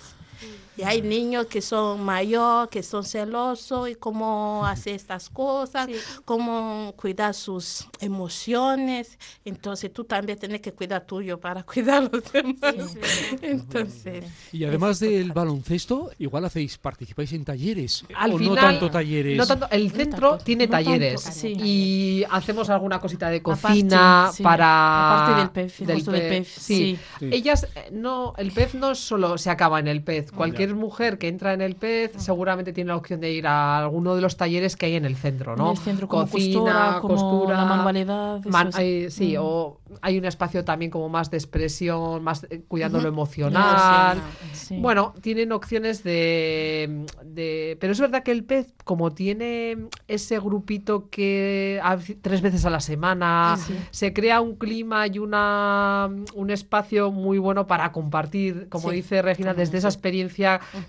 Y 0.75 0.81
hay 0.83 1.01
niños 1.01 1.45
que 1.47 1.61
son 1.61 2.03
mayores, 2.03 2.69
que 2.69 2.81
son 2.83 3.03
celosos 3.03 3.89
y 3.89 3.95
cómo 3.95 4.65
hacer 4.65 4.95
estas 4.95 5.29
cosas, 5.29 5.85
Sí. 5.87 5.95
cómo 6.25 6.93
cuidar 6.97 7.33
sus 7.33 7.87
emociones. 7.99 9.17
Entonces 9.45 9.91
tú 9.93 10.03
también 10.03 10.37
tienes 10.39 10.61
que 10.61 10.71
cuidar 10.73 11.05
tuyo 11.05 11.39
para 11.39 11.63
cuidar 11.63 12.03
a 12.03 12.09
los 12.11 12.31
demás. 12.31 12.75
Sí, 12.93 13.37
Entonces, 13.41 14.25
Y 14.51 14.63
además 14.65 14.99
del 14.99 15.31
baloncesto, 15.31 16.11
igual 16.19 16.45
hacéis, 16.45 16.77
participáis 16.77 17.31
en 17.33 17.45
talleres. 17.45 18.05
Al 18.15 18.33
o 18.33 18.37
final, 18.37 18.55
no 18.55 18.61
tanto 18.61 18.89
talleres. 18.91 19.37
No 19.37 19.45
tanto, 19.45 19.67
el 19.71 19.89
No 19.89 19.95
centro 19.95 20.29
tanto, 20.31 20.43
tiene 20.43 20.65
no 20.65 20.71
tanto, 20.71 20.89
talleres 20.89 21.21
sí. 21.21 21.53
y 21.57 22.23
hacemos 22.29 22.69
alguna 22.69 22.99
cosita 22.99 23.29
de 23.29 23.37
Aparte, 23.37 23.61
cocina 23.61 24.29
sí. 24.33 24.41
para 24.43 25.23
Aparte 25.23 25.39
del 25.41 25.49
PEF, 25.51 25.79
justo 25.93 26.11
del 26.11 26.21
PEF, 26.29 26.57
sí. 26.57 26.97
Sí. 27.19 27.25
Ellas 27.31 27.67
eh, 27.75 27.89
no, 27.91 28.33
el 28.37 28.51
PEF 28.51 28.75
no 28.75 28.95
solo 28.95 29.37
se 29.37 29.49
acaba 29.49 29.79
en 29.79 29.87
el 29.87 30.03
PEF. 30.03 30.31
Cualquier 30.31 30.62
mujer 30.73 31.17
que 31.17 31.27
entra 31.27 31.53
en 31.53 31.61
el 31.61 31.75
PEF 31.75 32.17
seguramente 32.17 32.73
tiene 32.73 32.89
la 32.89 32.95
opción 32.97 33.19
de 33.19 33.31
ir 33.31 33.47
a 33.47 33.77
alguno 33.79 34.15
de 34.15 34.21
los 34.21 34.37
talleres 34.37 34.75
que 34.75 34.85
hay 34.87 34.95
en 34.95 35.05
el 35.05 35.15
centro, 35.15 35.55
¿no? 35.55 35.65
En 35.71 35.77
el 35.77 35.83
centro, 35.83 36.07
como 36.07 36.27
costura, 36.27 36.97
como 37.01 37.49
la 37.51 37.65
manualidad, 37.65 38.43
man- 38.45 38.69
hay- 38.73 39.09
sí, 39.11 39.33
Mm. 39.37 39.41
o 39.41 39.79
hay 40.01 40.17
un 40.17 40.25
espacio 40.25 40.63
también 40.63 40.89
como 40.91 41.09
más 41.09 41.29
de 41.31 41.37
expresión, 41.37 42.23
más 42.23 42.45
eh, 42.49 42.61
cuidando 42.67 42.99
lo 42.99 43.07
emocional. 43.09 44.17
Sí. 44.53 44.77
Bueno, 44.79 45.13
tienen 45.21 45.51
opciones 45.51 46.03
de, 46.03 47.05
de- 47.23 47.77
Pero 47.79 47.93
es 47.93 47.99
verdad 47.99 48.23
que 48.23 48.31
el 48.31 48.43
pez, 48.43 48.73
como 48.83 49.11
tiene 49.13 49.87
ese 50.07 50.39
grupito 50.39 51.09
que 51.09 51.79
a- 51.83 51.97
tres 52.21 52.41
veces 52.41 52.65
a 52.65 52.69
la 52.69 52.79
semana, 52.79 53.57
Sí. 53.57 53.73
se 53.91 54.13
crea 54.13 54.41
un 54.41 54.55
clima 54.55 55.07
y 55.07 55.19
una, 55.19 56.09
un 56.35 56.49
espacio 56.51 57.11
muy 57.11 57.37
bueno 57.37 57.67
para 57.67 57.91
compartir, 57.91 58.67
como 58.69 58.89
Sí, 58.89 58.95
dice 58.97 59.21
Regina, 59.21 59.53
desde 59.53 59.77
esa 59.77 59.87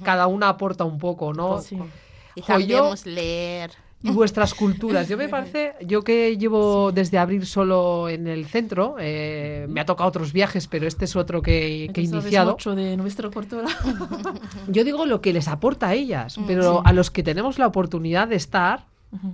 cada 0.02 0.26
una 0.26 0.48
aporta 0.48 0.84
un 0.84 0.98
poco, 0.98 1.32
¿no? 1.32 1.60
Sí. 1.60 1.78
y 2.36 2.72
hemos 2.72 3.06
leer. 3.06 3.70
Y 4.02 4.10
vuestras 4.10 4.52
culturas. 4.52 5.08
Yo 5.08 5.16
me 5.16 5.30
parece, 5.30 5.72
yo 5.80 6.02
que 6.02 6.36
llevo 6.36 6.92
desde 6.92 7.16
abril 7.16 7.46
solo 7.46 8.10
en 8.10 8.26
el 8.26 8.44
centro, 8.44 8.96
eh, 9.00 9.64
me 9.70 9.80
ha 9.80 9.86
tocado 9.86 10.08
otros 10.10 10.34
viajes, 10.34 10.66
pero 10.68 10.86
este 10.86 11.06
es 11.06 11.16
otro 11.16 11.40
que, 11.40 11.88
que 11.94 12.02
he 12.02 12.04
iniciado. 12.04 12.50
mucho 12.52 12.74
de 12.74 12.98
nuestra 12.98 13.30
cultura. 13.30 13.66
Yo 14.68 14.84
digo 14.84 15.06
lo 15.06 15.22
que 15.22 15.32
les 15.32 15.48
aporta 15.48 15.88
a 15.88 15.94
ellas, 15.94 16.36
Mm, 16.36 16.46
pero 16.46 16.74
sí. 16.74 16.82
a 16.84 16.92
los 16.92 17.10
que 17.10 17.22
tenemos 17.22 17.58
la 17.58 17.66
oportunidad 17.66 18.28
de 18.28 18.36
estar, 18.36 18.84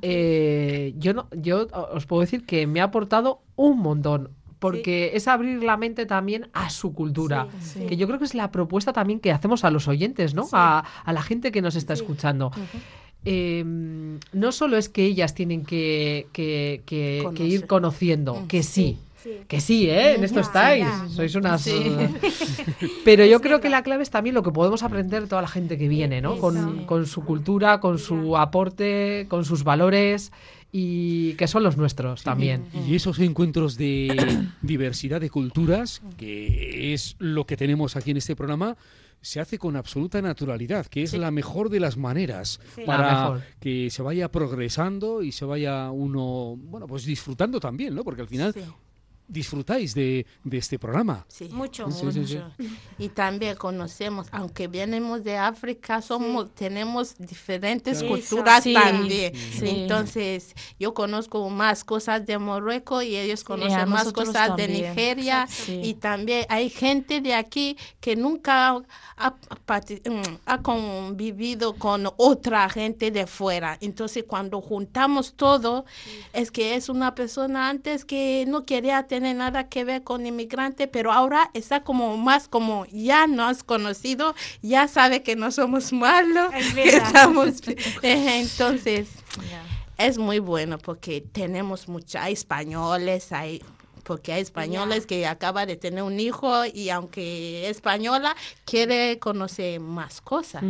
eh, 0.03 0.95
yo 0.99 1.15
no, 1.15 1.27
yo 1.33 1.67
os 1.93 2.07
puedo 2.07 2.21
decir 2.21 2.47
que 2.47 2.67
me 2.69 2.81
ha 2.81 2.85
aportado 2.85 3.41
un 3.57 3.79
montón. 3.81 4.31
Porque 4.61 5.11
es 5.15 5.27
abrir 5.27 5.63
la 5.65 5.77
mente 5.77 6.07
también 6.07 6.49
a 6.53 6.71
su 6.71 6.93
cultura. 6.95 7.49
Sí, 7.61 7.81
sí. 7.81 7.87
Que 7.87 7.97
yo 7.97 8.07
creo 8.07 8.19
que 8.21 8.27
es 8.27 8.35
la 8.35 8.53
propuesta 8.53 8.93
también 8.93 9.19
que 9.19 9.33
hacemos 9.33 9.65
a 9.65 9.71
los 9.71 9.89
oyentes, 9.89 10.35
¿no? 10.35 10.47
A, 10.53 10.85
a 11.05 11.13
la 11.13 11.23
gente 11.23 11.51
que 11.51 11.63
nos 11.63 11.75
está 11.75 11.97
Sí. 11.97 12.03
escuchando. 12.03 12.53
Eh, 13.25 13.63
no 14.33 14.53
solo 14.53 14.77
es 14.79 14.89
que 14.89 15.05
ellas 15.05 15.35
tienen 15.35 15.65
que, 15.65 16.27
que- 16.33 16.83
que- 16.87 17.27
que 17.35 17.45
ir 17.45 17.67
conociendo, 17.67 18.45
que 18.49 18.63
sí, 18.63 18.99
Sí. 19.23 19.33
que 19.49 19.61
sí, 19.61 19.89
¿eh? 19.91 20.15
En 20.15 20.25
esto 20.25 20.41
estáis. 20.41 20.87
Sois 21.11 21.35
unas. 21.35 21.61
Sí. 21.63 21.93
Pero 23.05 23.25
yo 23.27 23.41
creo 23.41 23.61
que 23.61 23.69
la 23.69 23.83
clave 23.83 24.03
es 24.03 24.11
también 24.11 24.35
lo 24.35 24.43
que 24.43 24.51
podemos 24.51 24.83
aprender 24.83 25.23
de 25.23 25.29
toda 25.29 25.43
la 25.43 25.49
gente 25.49 25.77
que 25.77 25.89
viene, 25.89 26.21
¿no? 26.21 26.39
Con, 26.39 27.07
su 27.07 27.25
cultura, 27.25 27.81
con 27.81 27.99
su 27.99 28.37
aporte, 28.37 29.27
con 29.29 29.45
sus 29.45 29.65
valores 29.65 30.33
y 30.73 31.35
que 31.35 31.49
son 31.49 31.63
los 31.63 31.77
nuestros 31.77 32.23
también. 32.23 32.65
Y 32.87 32.95
esos 32.95 33.19
encuentros 33.19 33.77
de 33.77 34.47
diversidad 34.63 35.21
de 35.21 35.29
culturas, 35.31 36.01
que 36.17 36.95
es 36.95 37.17
lo 37.19 37.45
que 37.45 37.57
tenemos 37.57 37.97
aquí 37.97 38.13
en 38.13 38.19
este 38.19 38.37
programa, 38.37 38.77
se 39.23 39.39
hace 39.41 39.59
con 39.59 39.77
absoluta 39.77 40.23
naturalidad, 40.23 40.87
que 40.87 41.03
es 41.03 41.13
la 41.13 41.31
mejor 41.31 41.69
de 41.69 41.81
las 41.81 41.97
maneras 41.97 42.59
Sí. 42.75 42.83
Para 42.87 43.45
que 43.59 43.91
se 43.91 44.03
vaya 44.03 44.31
progresando 44.31 45.23
y 45.23 45.33
se 45.33 45.45
vaya 45.45 45.91
uno, 45.91 46.57
bueno, 46.57 46.87
pues 46.87 47.05
disfrutando 47.05 47.61
también, 47.61 47.95
¿no? 47.95 48.03
Porque 48.03 48.23
al 48.23 48.29
final 48.29 48.55
Sí. 48.55 48.61
Disfrutáis 49.31 49.95
de, 49.95 50.27
de 50.45 50.59
este 50.59 50.79
programa. 50.79 51.25
Sí, 51.29 51.49
Mucho. 51.51 51.91
Sí, 51.91 52.07
sí, 52.13 52.27
sí. 52.27 52.37
mucho. 52.37 52.53
Y 52.99 53.09
también 53.11 53.57
conocemos, 53.57 54.27
aunque 54.33 54.67
venimos 54.69 55.23
de 55.25 55.37
África, 55.37 56.03
somos, 56.03 56.55
tenemos 56.55 57.17
diferentes 57.19 58.03
culturas 58.03 58.65
Sí, 58.65 58.75
también. 58.75 59.33
sí. 59.35 59.69
Entonces, 59.69 60.55
yo 60.79 60.93
conozco 60.95 61.49
más 61.51 61.85
cosas 61.85 62.27
de 62.27 62.39
Marruecos 62.39 63.05
y 63.05 63.17
ellos 63.17 63.45
conocen 63.45 63.89
más 63.89 64.13
cosas 64.13 64.57
de. 64.57 64.69
Nigeria. 64.69 65.47
Sí. 65.49 65.81
Y 65.85 65.95
también 65.95 66.47
hay 66.49 66.71
gente 66.71 67.21
de 67.21 67.35
aquí 67.35 67.77
que 68.01 68.17
nunca 68.17 68.77
ha, 69.17 69.31
mm, 69.31 70.37
ha 70.47 70.63
convivido 70.63 71.75
con 71.75 72.09
otra 72.17 72.69
gente 72.69 73.11
de 73.11 73.27
fuera. 73.27 73.77
Entonces, 73.81 74.25
cuando 74.27 74.61
juntamos 74.61 75.35
todo, 75.35 75.85
es 76.33 76.51
que 76.51 76.75
es 76.75 76.89
una 76.89 77.15
persona 77.15 77.69
antes 77.69 78.05
que 78.05 78.45
no 78.49 78.65
quería 78.65 79.03
tener 79.07 79.20
tiene 79.21 79.35
nada 79.35 79.69
que 79.69 79.85
ver 79.85 80.03
con 80.03 80.25
inmigrante, 80.25 80.89
pero 80.89 81.13
ahora 81.13 81.51
está 81.53 81.83
como 81.85 82.17
más 82.17 82.49
como 82.49 82.87
ya 82.87 83.27
nos 83.27 83.51
has 83.59 83.63
conocido, 83.63 84.35
ya 84.63 84.89
sabe 84.89 85.23
que 85.23 85.37
no 85.37 85.51
somos 85.51 85.93
malos, 85.93 86.49
Es 86.55 86.73
que 86.73 86.85
verdad. 86.91 87.07
estamos, 87.07 87.69
eh, 88.03 88.41
entonces 88.41 89.09
es 89.99 90.17
muy 90.17 90.39
bueno 90.39 90.79
porque 90.79 91.21
tenemos 91.21 91.87
muchos, 91.87 92.23
españoles, 92.29 93.31
hay 93.33 93.63
porque 94.11 94.33
hay 94.33 94.43
españoles 94.43 95.07
que 95.07 95.25
acaba 95.25 95.67
de 95.67 95.77
tener 95.77 96.03
un 96.03 96.19
hijo 96.19 96.65
y 96.65 96.91
aunque 96.91 97.71
es 97.71 97.77
española 97.77 98.35
quiere 98.65 99.21
conocer 99.21 99.79
más 99.79 100.21
cosas. 100.21 100.65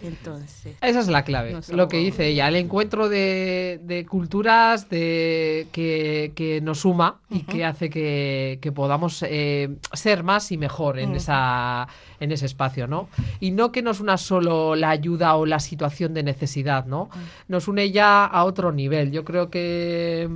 Entonces, 0.00 0.76
Esa 0.80 1.00
es 1.00 1.08
la 1.08 1.24
clave, 1.24 1.58
lo 1.72 1.88
que 1.88 1.96
dice 1.96 2.28
ella, 2.28 2.46
el 2.46 2.54
encuentro 2.54 3.08
de, 3.08 3.80
de 3.82 4.06
culturas 4.06 4.88
de, 4.90 5.66
que, 5.72 6.32
que 6.36 6.60
nos 6.60 6.82
suma 6.82 7.18
y 7.30 7.40
que 7.40 7.64
hace 7.64 7.90
que, 7.90 8.60
que 8.62 8.70
podamos 8.70 9.24
eh, 9.26 9.70
ser 9.92 10.22
más 10.22 10.52
y 10.52 10.56
mejor 10.56 11.00
en, 11.00 11.16
esa, 11.16 11.88
en 12.20 12.30
ese 12.30 12.46
espacio, 12.46 12.86
¿no? 12.86 13.08
Y 13.40 13.50
no 13.50 13.72
que 13.72 13.82
nos 13.82 13.98
una 13.98 14.18
solo 14.18 14.76
la 14.76 14.90
ayuda 14.90 15.34
o 15.34 15.46
la 15.46 15.58
situación 15.58 16.14
de 16.14 16.22
necesidad, 16.22 16.86
¿no? 16.86 17.10
Nos 17.48 17.66
une 17.66 17.90
ya 17.90 18.24
a 18.24 18.44
otro 18.44 18.70
nivel. 18.70 19.10
Yo 19.10 19.24
creo 19.24 19.50
que, 19.50 20.28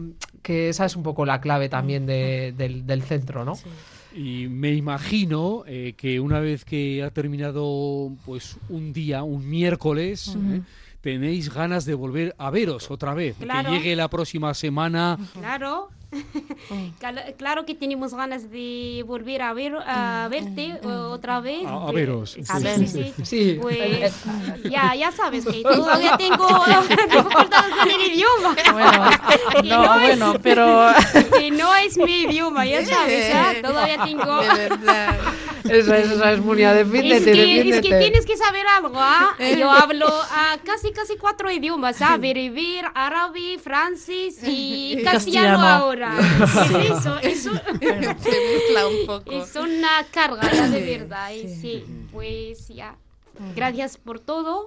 que 0.48 0.70
esa 0.70 0.86
es 0.86 0.96
un 0.96 1.02
poco 1.02 1.26
la 1.26 1.40
clave 1.42 1.68
también 1.68 2.06
de- 2.06 2.54
del, 2.56 2.86
del 2.86 3.02
centro, 3.02 3.44
¿no? 3.44 3.52
Y 4.14 4.48
me 4.48 4.72
imagino 4.72 5.64
eh, 5.66 5.92
que 5.94 6.18
una 6.20 6.40
vez 6.40 6.64
que 6.64 7.02
ha 7.02 7.10
terminado 7.10 8.10
pues 8.24 8.56
un 8.70 8.94
día, 8.94 9.22
un 9.24 9.46
miércoles, 9.48 10.34
eh, 10.54 10.62
tenéis 11.12 11.52
ganas 11.52 11.84
de 11.84 11.94
volver 11.94 12.34
a 12.38 12.50
veros 12.50 12.90
otra 12.90 13.14
vez. 13.14 13.36
Claro. 13.40 13.70
Que 13.70 13.76
llegue 13.78 13.96
la 13.96 14.08
próxima 14.08 14.52
semana. 14.54 15.18
Claro. 15.34 15.88
Claro 17.36 17.66
que 17.66 17.74
tenemos 17.74 18.14
ganas 18.14 18.50
de 18.50 19.04
volver 19.06 19.42
a 19.42 19.52
ver 19.52 19.74
a 19.86 20.26
verte 20.30 20.80
o- 20.82 21.10
otra 21.10 21.40
vez. 21.40 21.66
A- 21.66 21.86
a 21.86 21.90
Eh, 21.90 21.94
veros. 21.94 22.30
Sí, 22.32 22.40
A 22.48 22.56
sí, 22.58 22.64
ver. 22.64 22.88
sí. 22.88 23.12
Sí. 23.24 23.58
Pues 23.60 24.24
ya, 24.70 24.94
ya 24.94 25.12
sabes 25.12 25.44
que 25.44 25.62
todavía 25.62 26.16
tengo 26.16 26.46
dificultades 26.88 27.74
con 27.76 27.90
el 27.90 28.00
idioma. 28.12 28.56
Bueno, 28.72 29.10
Que 29.62 29.68
no, 29.68 29.84
no 29.84 29.94
es- 30.00 30.18
bueno, 30.18 30.34
pero 30.42 30.92
Que 31.38 31.50
no 31.50 31.74
es 31.76 31.96
mi 31.98 32.22
idioma, 32.22 32.64
ya 32.64 32.84
sabes, 32.86 33.34
¿ah? 33.34 33.52
Todavía 33.62 34.02
tengo... 34.04 34.40
de 34.40 34.48
verdad. 34.68 35.18
Esa 35.70 35.98
es, 35.98 36.10
esa 36.10 36.32
es 36.32 36.40
Munia, 36.40 36.78
Es 36.80 36.88
que, 36.88 37.60
es 37.70 37.80
que 37.80 37.98
tienes 37.98 38.26
que 38.26 38.36
saber 38.36 38.64
algo, 38.76 38.94
¿ah? 38.96 39.36
Yo 39.58 39.70
hablo 39.70 40.06
ah, 40.08 40.56
casi 40.64 40.92
casi 40.92 41.16
cuatro 41.16 41.50
idiomas, 41.50 42.00
¿ah? 42.02 42.16
Bereber, 42.16 42.86
árabe, 42.94 43.58
francés 43.62 44.42
y 44.44 44.98
Y 44.98 45.02
castellano 45.02 45.58
castellano. 45.58 45.68
ahora. 45.68 46.16
¿Qué 46.68 46.86
es 46.88 46.90
eso? 46.98 47.18
Eso 47.20 47.50
Se 47.80 48.30
mezcla 48.30 48.86
un 48.88 49.06
poco. 49.06 49.30
es 49.32 49.54
una 49.56 50.04
carga 50.10 50.50
ya 50.52 50.68
de 50.68 50.98
verdad. 50.98 51.30
y 51.32 51.48
sí, 51.48 51.84
pues 52.12 52.68
ya. 52.68 52.96
Gracias 53.54 53.96
por 53.98 54.18
todo. 54.20 54.64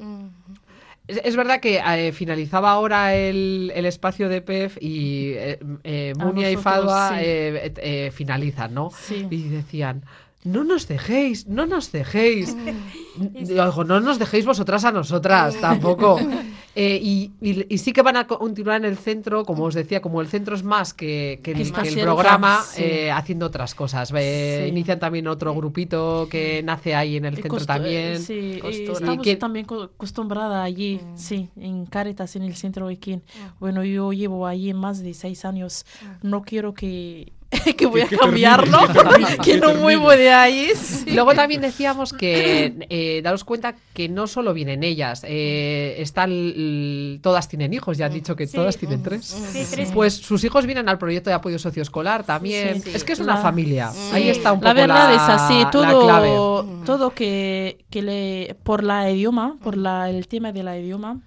Es, 1.07 1.19
es 1.23 1.35
verdad 1.35 1.59
que 1.59 1.81
eh, 1.85 2.11
finalizaba 2.13 2.71
ahora 2.71 3.15
el, 3.15 3.71
el 3.75 3.85
espacio 3.85 4.29
de 4.29 4.41
PEF 4.41 4.77
y 4.79 5.33
eh, 5.33 5.59
eh, 5.83 6.13
Munia 6.17 6.49
y 6.51 6.55
Fadua 6.57 7.09
sí. 7.09 7.15
eh, 7.25 7.65
eh, 7.65 7.73
eh, 8.07 8.11
finalizan, 8.11 8.73
¿no? 8.73 8.91
Sí. 8.91 9.27
Y 9.29 9.49
decían, 9.49 10.05
no 10.43 10.63
nos 10.63 10.87
dejéis, 10.87 11.47
no 11.47 11.65
nos 11.65 11.91
dejéis. 11.91 12.55
Digo, 13.17 13.83
no 13.83 13.99
nos 13.99 14.17
dejéis 14.19 14.45
vosotras 14.45 14.83
a 14.85 14.91
nosotras 14.91 15.55
tampoco. 15.59 16.19
Eh, 16.73 16.97
y, 17.03 17.31
y- 17.41 17.65
y 17.67 17.77
sí 17.79 17.91
que 17.91 18.01
van 18.01 18.15
a 18.15 18.27
continuar 18.27 18.77
en 18.77 18.85
el 18.85 18.95
centro, 18.97 19.43
como 19.43 19.65
os 19.65 19.73
decía, 19.73 20.01
como 20.01 20.21
el 20.21 20.27
centro 20.29 20.55
es 20.55 20.63
más 20.63 20.93
que, 20.93 21.41
que 21.43 21.51
el, 21.51 21.57
Que 21.57 21.63
está 21.63 21.81
que 21.81 21.89
el 21.89 21.93
cerca, 21.95 22.05
programa, 22.13 22.61
sí. 22.63 22.81
eh, 22.81 23.11
haciendo 23.11 23.45
otras 23.47 23.75
cosas. 23.75 24.09
Eh, 24.15 24.61
Sí. 24.63 24.69
Inician 24.69 24.97
también 24.97 25.27
otro 25.27 25.53
grupito 25.53 26.29
que 26.31 26.63
nace 26.63 26.95
ahí 26.95 27.17
en 27.17 27.25
el 27.25 27.33
Eh, 27.33 27.41
centro 27.41 27.57
costu- 27.59 27.65
también. 27.65 28.13
eh, 28.13 28.17
Sí, 28.19 28.33
eh, 28.63 28.85
estamos 28.89 29.15
Y 29.15 29.21
que- 29.21 29.35
también 29.35 29.65
co- 29.65 29.83
acostumbrada 29.83 30.63
allí, 30.63 31.01
sí, 31.15 31.49
en 31.57 31.85
Caritas, 31.87 32.37
en 32.37 32.43
el 32.43 32.55
centro 32.55 32.87
de 32.87 32.95
Quín. 32.97 33.21
Bueno, 33.59 33.83
yo 33.83 34.13
llevo 34.13 34.47
allí 34.47 34.73
más 34.73 35.03
de 35.03 35.13
seis 35.13 35.43
años. 35.43 35.85
No 36.21 36.41
quiero 36.41 36.73
que, 36.73 37.33
que 37.77 37.85
voy 37.85 38.01
a 38.01 38.07
que 38.07 38.17
cambiarlo, 38.17 38.87
que 38.87 38.93
termine, 38.93 39.37
que 39.43 39.51
que 39.51 39.57
no 39.57 39.75
muevo 39.75 40.09
de 40.11 40.31
ahí. 40.31 40.69
sí. 40.75 41.11
Luego 41.11 41.33
también 41.33 41.61
decíamos 41.61 42.13
que 42.13 42.73
eh, 42.89 43.21
daros 43.23 43.43
cuenta 43.43 43.75
que 43.93 44.07
no 44.07 44.25
solo 44.27 44.53
vienen 44.53 44.83
ellas, 44.83 45.25
eh, 45.27 45.95
están 45.99 47.19
todas 47.21 47.47
tienen 47.49 47.73
hijos, 47.73 47.97
ya 47.97 48.05
han 48.07 48.13
dicho 48.13 48.35
que 48.35 48.47
Sí. 48.47 48.55
todas 48.57 48.77
tienen 48.77 49.03
tres. 49.03 49.25
Sí, 49.25 49.65
tres. 49.69 49.91
Pues 49.93 50.13
sus 50.15 50.43
hijos 50.43 50.65
vienen 50.65 50.87
al 50.89 50.97
proyecto 50.97 51.29
de 51.29 51.35
apoyo 51.35 51.59
socioescolar 51.59 52.23
también. 52.25 52.81
Sí, 52.81 52.89
sí. 52.89 52.95
Es 52.95 53.03
que 53.03 53.13
es 53.13 53.19
una 53.19 53.35
La- 53.35 53.41
familia. 53.41 53.91
Sí. 53.91 53.99
Ahí 54.13 54.29
está 54.29 54.53
un 54.53 54.59
poco 54.59 54.67
La 54.67 54.73
verdad 54.73 55.13
es 55.13 55.21
así, 55.21 55.59
la 55.63 55.69
clave. 55.69 56.27
todo, 56.29 56.63
todo 56.85 57.09
que, 57.11 57.83
que 57.89 58.01
le, 58.01 58.55
por 58.63 58.83
la 58.83 59.09
idioma, 59.11 59.57
por 59.61 59.75
la, 59.77 60.09
el 60.09 60.27
tema 60.27 60.51
de 60.51 60.63
la 60.63 60.77
idioma, 60.77 61.19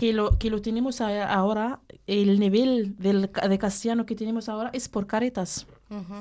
que 0.00 0.14
lo, 0.14 0.38
que 0.38 0.48
lo 0.48 0.62
tenemos 0.62 1.02
a- 1.02 1.30
ahora, 1.30 1.80
el 2.06 2.40
nivel 2.40 2.96
del, 2.96 3.30
ca- 3.30 3.48
de 3.48 3.58
castellano 3.58 4.06
que 4.06 4.14
tenemos 4.14 4.48
ahora 4.48 4.70
es 4.72 4.88
por 4.88 5.06
Caritas. 5.06 5.66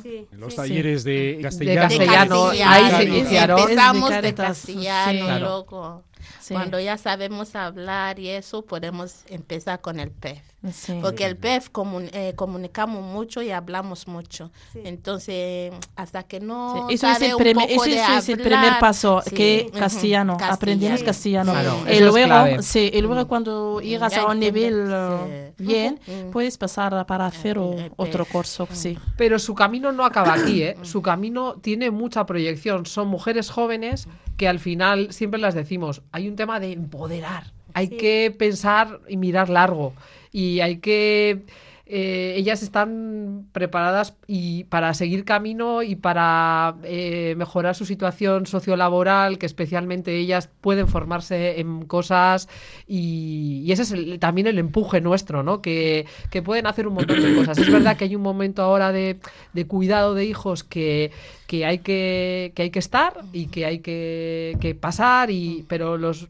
Sí, 0.03 0.27
En 0.33 0.39
los 0.41 0.51
sí. 0.51 0.57
talleres 0.57 1.03
de 1.05 1.35
De 1.37 1.41
castellano. 1.41 1.81
castellano, 1.87 2.43
castellano, 2.47 2.71
ahí 2.71 2.91
se 2.91 3.03
iniciaron. 3.05 3.59
Empezamos 3.59 4.09
de 4.09 4.21
de 4.21 4.33
castellano, 4.33 5.11
sí. 5.13 5.17
Claro. 5.19 5.45
luego 5.45 6.03
Sí, 6.39 6.53
cuando 6.53 6.79
ya 6.79 6.97
sabemos 6.97 7.55
hablar 7.55 8.19
y 8.19 8.29
eso, 8.29 8.63
podemos 8.63 9.23
empezar 9.27 9.81
con 9.81 9.99
el 9.99 10.11
PEF. 10.11 10.39
sí. 10.73 10.99
Porque 11.01 11.25
el 11.25 11.37
PEF 11.37 11.69
comun- 11.71 12.09
eh, 12.13 12.33
comunicamos 12.35 13.01
mucho 13.03 13.41
y 13.41 13.51
hablamos 13.51 14.07
mucho. 14.07 14.51
Sí. 14.73 14.81
Entonces, 14.83 15.71
hasta 15.95 16.23
que 16.23 16.39
no 16.39 16.87
Sí, 16.89 16.95
Eso, 16.95 17.07
es 17.07 17.21
el, 17.21 17.31
un 17.33 17.37
primer, 17.39 17.67
poco 17.69 17.85
eso 17.85 17.95
de 17.95 18.17
es 18.17 18.29
el 18.29 18.41
hablar, 18.41 18.47
primer 18.59 18.79
paso, 18.79 19.21
sí, 19.25 19.35
que 19.35 19.65
ujú, 19.69 19.79
castellano, 19.79 20.37
aprendemos 20.41 21.03
castellano. 21.03 21.51
Claro, 21.53 21.77
y 21.91 21.99
luego, 21.99 22.61
sí, 22.61 22.91
y 22.93 23.01
luego 23.01 23.27
cuando 23.27 23.79
llegas 23.81 24.11
ya 24.13 24.21
a 24.23 24.25
un 24.27 24.39
nivel 24.39 24.89
eh, 24.91 25.53
sí. 25.57 25.63
bien, 25.63 25.99
puedes 26.31 26.57
pasar 26.57 27.05
para 27.05 27.25
hacer 27.25 27.57
o- 27.57 27.73
el 27.77 27.91
otro 27.95 28.23
PEF. 28.25 28.31
curso, 28.33 28.67
sí. 28.71 28.97
Pero 29.17 29.39
su 29.39 29.55
camino 29.55 29.91
no 29.91 30.03
acaba 30.05 30.33
aquí, 30.33 30.63
¿eh? 30.63 30.75
Su 30.83 31.01
camino 31.01 31.55
tiene 31.55 31.89
mucha 31.91 32.25
proyección. 32.25 32.85
Son 32.85 33.07
mujeres 33.07 33.49
jóvenes 33.49 34.07
que 34.39 34.47
al 34.47 34.59
final 34.59 35.11
siempre 35.11 35.39
las 35.39 35.53
decimos, 35.53 36.01
hay 36.13 36.27
un 36.29 36.35
tema 36.37 36.59
de 36.61 36.71
empoderar. 36.71 37.43
Hay 37.73 37.87
Sí. 37.87 37.97
que 37.97 38.35
pensar 38.35 39.01
y 39.07 39.17
mirar 39.17 39.49
largo. 39.49 39.93
Y 40.31 40.61
hay 40.61 40.77
que... 40.77 41.43
eh, 41.91 42.35
ellas 42.37 42.61
están 42.61 43.47
preparadas 43.51 44.15
y 44.27 44.65
para 44.65 44.93
seguir 44.93 45.25
camino 45.25 45.81
y 45.81 45.95
para 45.95 46.75
eh, 46.83 47.33
mejorar 47.35 47.73
su 47.73 47.83
situación 47.85 48.45
sociolaboral, 48.45 49.39
que 49.39 49.47
especialmente 49.47 50.15
ellas 50.15 50.49
pueden 50.61 50.87
formarse 50.87 51.59
en 51.59 51.85
cosas 51.85 52.47
y, 52.87 53.65
ese 53.71 53.81
es 53.81 53.91
el- 53.91 54.19
también 54.19 54.45
el 54.45 54.59
empuje 54.59 55.01
nuestro, 55.01 55.41
¿no? 55.41 55.61
Que, 55.63 56.05
que 56.29 56.41
pueden 56.43 56.67
hacer 56.67 56.87
un 56.87 56.93
montón 56.93 57.21
de 57.21 57.35
cosas. 57.35 57.57
Es 57.57 57.71
verdad 57.71 57.97
que 57.97 58.03
hay 58.05 58.15
un 58.15 58.21
momento 58.21 58.61
ahora 58.61 58.91
de, 58.91 59.17
de 59.53 59.65
cuidado 59.65 60.13
de 60.13 60.25
hijos 60.25 60.63
que, 60.63 61.11
que 61.47 61.65
hay 61.65 61.79
que, 61.79 62.51
que 62.55 62.61
hay 62.63 62.69
que 62.69 62.79
estar 62.79 63.13
y 63.33 63.47
que 63.47 63.65
hay 63.65 63.79
que, 63.79 64.77
pasar, 64.79 65.31
y, 65.31 65.65
pero 65.67 65.97
los 65.97 66.29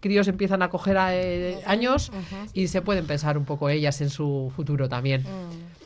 críos 0.00 0.28
empiezan 0.28 0.62
a 0.62 0.68
coger 0.70 0.96
eh, 1.10 1.60
años 1.66 2.12
y 2.52 2.68
se 2.68 2.82
pueden 2.82 3.06
pensar 3.06 3.38
un 3.38 3.44
poco 3.44 3.68
ellas 3.68 4.00
en 4.00 4.10
su 4.10 4.52
futuro 4.54 4.88
también. 4.88 5.24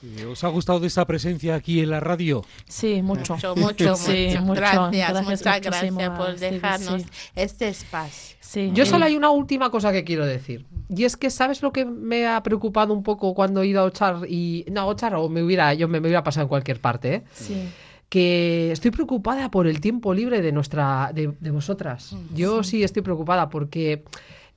Eh, 0.02 0.24
¿Os 0.26 0.42
ha 0.44 0.48
gustado 0.48 0.80
de 0.80 0.88
esta 0.88 1.06
presencia 1.06 1.54
aquí 1.54 1.80
en 1.80 1.90
la 1.90 2.00
radio? 2.00 2.44
Sí, 2.66 3.02
mucho. 3.02 3.34
Mucho, 3.34 3.54
mucho, 3.56 3.96
Sí, 3.96 4.28
mucho. 4.30 4.42
mucho. 4.42 4.60
Gracias, 4.60 5.10
Gracias 5.10 5.24
muchas 5.24 5.60
gracias 5.60 6.10
por 6.10 6.36
dejarnos 6.38 7.02
sí. 7.02 7.08
este 7.36 7.68
espacio. 7.68 8.36
Sí, 8.40 8.70
Yo 8.74 8.84
solo 8.84 9.06
hay 9.06 9.16
una 9.16 9.30
última 9.30 9.70
cosa 9.70 9.92
que 9.92 10.04
quiero 10.04 10.26
decir. 10.26 10.66
Y 10.88 11.04
es 11.04 11.16
que, 11.16 11.30
¿sabes 11.30 11.62
lo 11.62 11.72
que 11.72 11.86
me 11.86 12.26
ha 12.26 12.42
preocupado 12.42 12.92
un 12.92 13.02
poco 13.02 13.32
cuando 13.34 13.62
he 13.62 13.68
ido 13.68 13.80
a 13.80 13.84
Ochar? 13.84 14.26
Y, 14.28 14.66
no, 14.70 14.82
a 14.82 14.86
Ochar 14.86 15.14
o 15.14 15.28
me 15.30 15.42
hubiera, 15.42 15.72
yo 15.72 15.88
me, 15.88 16.00
me 16.00 16.08
hubiera 16.08 16.22
pasado 16.22 16.44
en 16.44 16.48
cualquier 16.48 16.78
parte, 16.78 17.14
¿eh? 17.14 17.22
sí. 17.32 17.68
Que 18.12 18.70
estoy 18.72 18.90
preocupada 18.90 19.50
por 19.50 19.66
el 19.66 19.80
tiempo 19.80 20.12
libre 20.12 20.42
de 20.42 20.52
nuestra 20.52 21.12
de, 21.14 21.32
de 21.40 21.50
vosotras. 21.50 22.14
Yo 22.34 22.62
sí. 22.62 22.82
estoy 22.84 23.00
preocupada 23.00 23.48
porque 23.48 24.04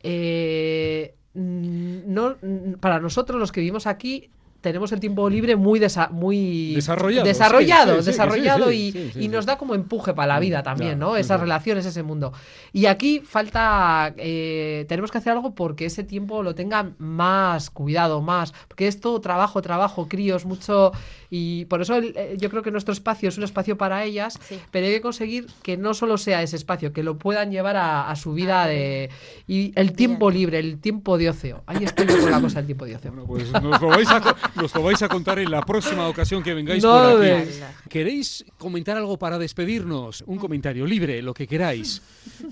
eh, 0.03 1.13
mm, 1.35 2.13
no 2.13 2.35
mm, 2.41 2.73
para 2.81 2.99
nosotros 2.99 3.39
los 3.39 3.53
que 3.53 3.61
vivimos 3.61 3.87
aquí 3.87 4.29
tenemos 4.59 4.91
el 4.91 4.99
tiempo 4.99 5.29
libre 5.29 5.55
muy 5.55 5.79
desa- 5.79 6.09
muy 6.09 6.73
Desarrollado, 6.73 7.23
desarrollado, 7.27 7.91
sí, 7.91 7.97
sí, 7.97 8.03
sí, 8.05 8.11
desarrollado 8.11 8.69
sí, 8.71 8.75
y, 8.75 8.91
sí, 8.91 9.11
sí, 9.13 9.19
y 9.25 9.27
nos 9.27 9.45
da 9.45 9.59
como 9.59 9.75
empuje 9.75 10.15
para 10.15 10.33
la 10.33 10.39
vida 10.39 10.63
también, 10.63 10.97
Claro, 10.97 11.11
¿no? 11.11 11.17
Esas 11.17 11.39
relaciones, 11.39 11.85
ese 11.85 12.01
mundo. 12.01 12.33
Y 12.73 12.87
aquí 12.87 13.19
falta, 13.19 14.15
eh, 14.17 14.85
tenemos 14.89 15.11
que 15.11 15.19
hacer 15.19 15.33
algo 15.33 15.53
porque 15.53 15.85
ese 15.85 16.03
tiempo 16.03 16.41
lo 16.41 16.55
tengan 16.55 16.95
más 16.97 17.69
cuidado, 17.69 18.23
más, 18.23 18.53
porque 18.67 18.87
es 18.87 18.99
todo 18.99 19.21
trabajo, 19.21 19.61
trabajo, 19.61 20.07
críos, 20.09 20.45
mucho, 20.47 20.93
Y 21.37 21.65
por 21.65 21.81
eso 21.81 21.95
el- 21.97 22.13
eh, 22.15 22.37
yo 22.39 22.49
creo 22.49 22.63
que 22.63 22.71
nuestro 22.71 22.93
espacio 22.93 23.27
es 23.27 23.37
un 23.37 23.43
espacio 23.43 23.77
para 23.77 24.05
ellas, 24.05 24.39
Sí. 24.47 24.57
pero 24.71 24.85
hay 24.87 24.93
que 24.93 25.01
conseguir 25.01 25.47
que 25.63 25.75
no 25.75 25.93
solo 25.93 26.17
sea 26.17 26.41
ese 26.41 26.55
espacio, 26.55 26.93
que 26.93 27.03
lo 27.03 27.17
puedan 27.17 27.51
llevar 27.51 27.75
a, 27.75 28.09
a 28.09 28.15
su 28.15 28.33
vida 28.33 28.65
de... 28.67 29.09
Y 29.45 29.73
el 29.75 29.91
tiempo 29.91 30.31
libre, 30.31 30.59
el 30.59 30.79
tiempo 30.79 31.17
de 31.17 31.29
ocio. 31.29 31.61
Ahí 31.65 31.83
estoy 31.83 32.05
con 32.05 32.31
la 32.31 32.39
cosa 32.39 32.59
del 32.59 32.67
tiempo 32.67 32.85
de 32.85 32.95
ocio. 32.95 33.11
Bueno, 33.11 33.27
pues 33.27 33.51
nos 33.51 33.81
lo, 33.81 33.87
vais 33.89 34.07
a, 34.09 34.35
nos 34.55 34.73
lo 34.73 34.81
vais 34.83 35.01
a 35.01 35.09
contar 35.09 35.39
en 35.39 35.51
la 35.51 35.61
próxima 35.61 36.07
ocasión 36.07 36.41
que 36.41 36.53
vengáis 36.53 36.81
No 36.81 36.91
por 36.93 37.01
aquí. 37.11 37.19
ves. 37.19 37.63
¿Queréis 37.89 38.45
comentar 38.57 38.95
algo 38.95 39.17
para 39.19 39.37
despedirnos? 39.37 40.23
Un 40.27 40.37
comentario 40.37 40.85
libre, 40.85 41.21
lo 41.21 41.33
que 41.33 41.47
queráis. 41.47 42.01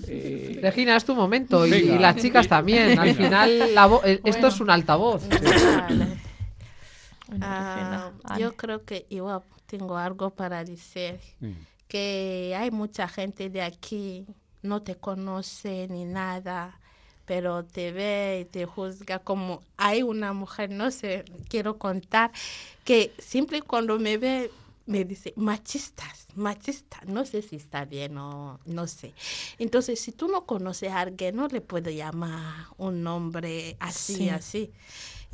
Eh, 0.08 0.58
Regina, 0.62 0.94
es 0.96 1.04
tu 1.06 1.14
momento 1.14 1.66
y, 1.66 1.84
las 1.98 2.16
chicas 2.16 2.48
también. 2.48 2.98
Al 2.98 3.14
final, 3.14 3.74
la 3.74 3.86
eh, 4.04 4.20
esto 4.24 4.30
Bueno. 4.42 4.48
es 4.48 4.60
un 4.60 4.70
altavoz. 4.70 5.22
Ah, 7.40 8.12
Ana. 8.24 8.38
yo 8.38 8.56
creo 8.56 8.84
que 8.84 9.06
igual 9.08 9.42
tengo 9.66 9.96
algo 9.96 10.30
para 10.30 10.64
decir. 10.64 11.18
sí. 11.40 11.54
que 11.88 12.54
hay 12.58 12.70
mucha 12.70 13.06
gente 13.08 13.50
de 13.50 13.62
aquí, 13.62 14.26
no 14.62 14.82
te 14.82 14.96
conoce 14.96 15.86
ni 15.88 16.04
nada, 16.04 16.80
pero 17.24 17.64
te 17.64 17.92
ve 17.92 18.40
y 18.42 18.44
te 18.46 18.66
juzga 18.66 19.18
como 19.20 19.62
hay 19.76 20.02
una 20.02 20.32
mujer, 20.32 20.70
no 20.70 20.90
sé, 20.90 21.24
quiero 21.48 21.78
contar, 21.78 22.32
que 22.84 23.12
siempre 23.18 23.62
cuando 23.62 23.98
me 23.98 24.18
ve 24.18 24.50
me 24.86 25.04
dice 25.04 25.32
machistas, 25.36 26.26
machistas, 26.34 27.06
no 27.06 27.24
sé 27.24 27.40
si 27.42 27.56
está 27.56 27.84
bien 27.84 28.18
o 28.18 28.58
no 28.66 28.86
sé. 28.86 29.14
Entonces, 29.58 29.98
si 30.00 30.12
tú 30.12 30.26
no 30.28 30.44
conoces 30.46 30.90
a 30.90 31.00
alguien, 31.00 31.36
no 31.36 31.46
le 31.48 31.60
puedes 31.62 31.94
llamar 31.94 32.66
un 32.76 33.02
nombre 33.02 33.76
así, 33.80 34.16
Sí. 34.16 34.28
así. 34.30 34.72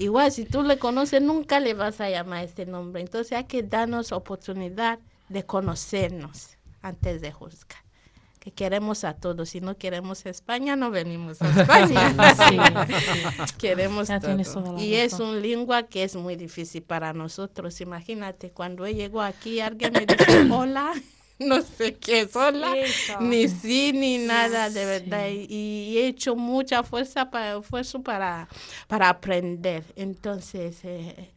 Igual, 0.01 0.33
si 0.33 0.47
tú 0.47 0.63
le 0.63 0.79
conoces, 0.79 1.21
nunca 1.21 1.61
le 1.61 1.75
vas 1.75 2.01
a 2.01 2.09
llamar 2.09 2.45
ese 2.45 2.65
nombre. 2.65 3.03
Entonces, 3.03 3.33
hay 3.33 3.45
que 3.45 3.63
darnos 3.63 4.13
oportunidad 4.13 4.99
de 5.29 5.45
conocernos 5.45 6.57
antes 6.81 7.21
de 7.21 7.31
juzgar. 7.31 7.83
Que 8.39 8.51
queremos 8.51 9.05
a 9.05 9.13
todos. 9.13 9.51
Si 9.51 9.61
no 9.61 9.77
queremos 9.77 10.25
España, 10.25 10.75
no 10.75 10.91
venimos 10.91 11.43
a 11.43 11.51
España. 11.61 12.15
Sí, 12.49 12.59
sí. 13.47 13.55
queremos 13.59 14.09
todo. 14.09 14.81
Y 14.81 14.95
es 14.95 15.13
razón. 15.13 15.29
un 15.29 15.43
lengua 15.43 15.83
que 15.83 16.05
es 16.05 16.17
muy 16.17 16.35
difícil 16.35 16.83
para 16.83 17.13
nosotros. 17.13 17.79
Imagínate, 17.83 18.53
cuando 18.53 18.89
yo 18.89 18.95
llego 18.95 19.21
aquí, 19.21 19.61
alguien 19.61 19.93
me 19.93 20.07
dice 20.07 20.49
hola. 20.51 20.95
No 21.47 21.63
sé 21.63 21.95
qué 21.95 22.21
es 22.21 22.37
hola, 22.37 22.71
ni 23.21 23.49
sí, 23.49 23.93
ni 23.95 24.19
nada, 24.19 24.69
de 24.69 24.85
verdad. 24.85 25.29
Y, 25.31 25.47
y 25.51 25.99
he 25.99 26.07
hecho 26.07 26.37
mucha 26.37 26.83
fuerza 26.83 27.31
para, 27.31 27.57
esfuerzo 27.59 28.03
para, 28.03 28.47
para 28.89 29.09
aprender. 29.09 29.83
Entonces, 29.97 30.77
eh, 30.85 31.31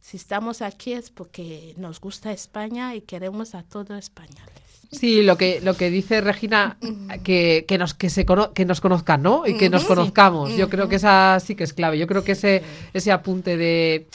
si 0.00 0.16
estamos 0.16 0.62
aquí 0.62 0.92
es 0.92 1.10
porque 1.10 1.74
nos 1.76 2.00
gusta 2.00 2.32
España 2.32 2.94
y 2.94 3.00
queremos 3.00 3.54
a 3.56 3.62
todos 3.64 3.98
españoles. 3.98 4.48
Sí, 4.92 5.22
lo 5.22 5.36
que, 5.38 5.60
lo 5.62 5.74
que 5.74 5.90
dice 5.90 6.20
Regina, 6.20 6.76
que, 7.24 7.64
que, 7.66 7.78
nos, 7.78 7.94
que, 7.94 8.10
se 8.10 8.26
cono- 8.26 8.52
que 8.52 8.64
nos 8.66 8.80
conozcan, 8.80 9.22
¿no? 9.22 9.46
Y 9.46 9.56
que 9.56 9.70
nos 9.70 9.84
conozcamos. 9.84 10.54
Yo 10.54 10.68
creo 10.68 10.88
que 10.88 10.96
esa 10.96 11.40
sí 11.40 11.54
que 11.56 11.64
es 11.64 11.72
clave. 11.72 11.98
Yo 11.98 12.06
creo 12.06 12.22
que 12.22 12.32
ese, 12.32 12.62
ese 12.92 13.10
apunte 13.10 13.56
de 13.56 14.06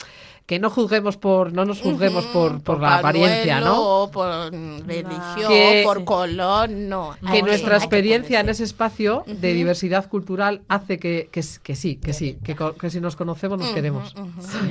que 0.48 0.58
no 0.58 0.70
juzguemos 0.70 1.18
por, 1.18 1.52
no 1.52 1.66
nos 1.66 1.82
juzguemos 1.82 2.24
por, 2.32 2.62
por 2.62 2.80
la 2.80 2.96
apariencia, 2.96 3.60
¿no? 3.60 3.82
O 4.04 4.10
por 4.10 4.50
religión, 4.50 5.46
Que- 5.46 5.82
por 5.84 6.04
color, 6.06 6.70
no. 6.70 7.14
Hay 7.22 7.40
Que 7.40 7.42
nuestra 7.42 7.72
que 7.72 7.76
experiencia 7.76 8.40
en 8.40 8.48
ese 8.48 8.64
espacio 8.64 9.24
de 9.26 9.52
diversidad 9.52 10.08
cultural 10.08 10.62
hace 10.66 10.98
que, 10.98 11.28
que, 11.30 11.44
que 11.62 11.76
sí, 11.76 11.96
que 11.96 12.14
sí, 12.14 12.38
que, 12.42 12.90
si 12.90 12.98
nos 12.98 13.14
conocemos 13.14 13.58
nos 13.58 13.68
queremos. 13.72 14.14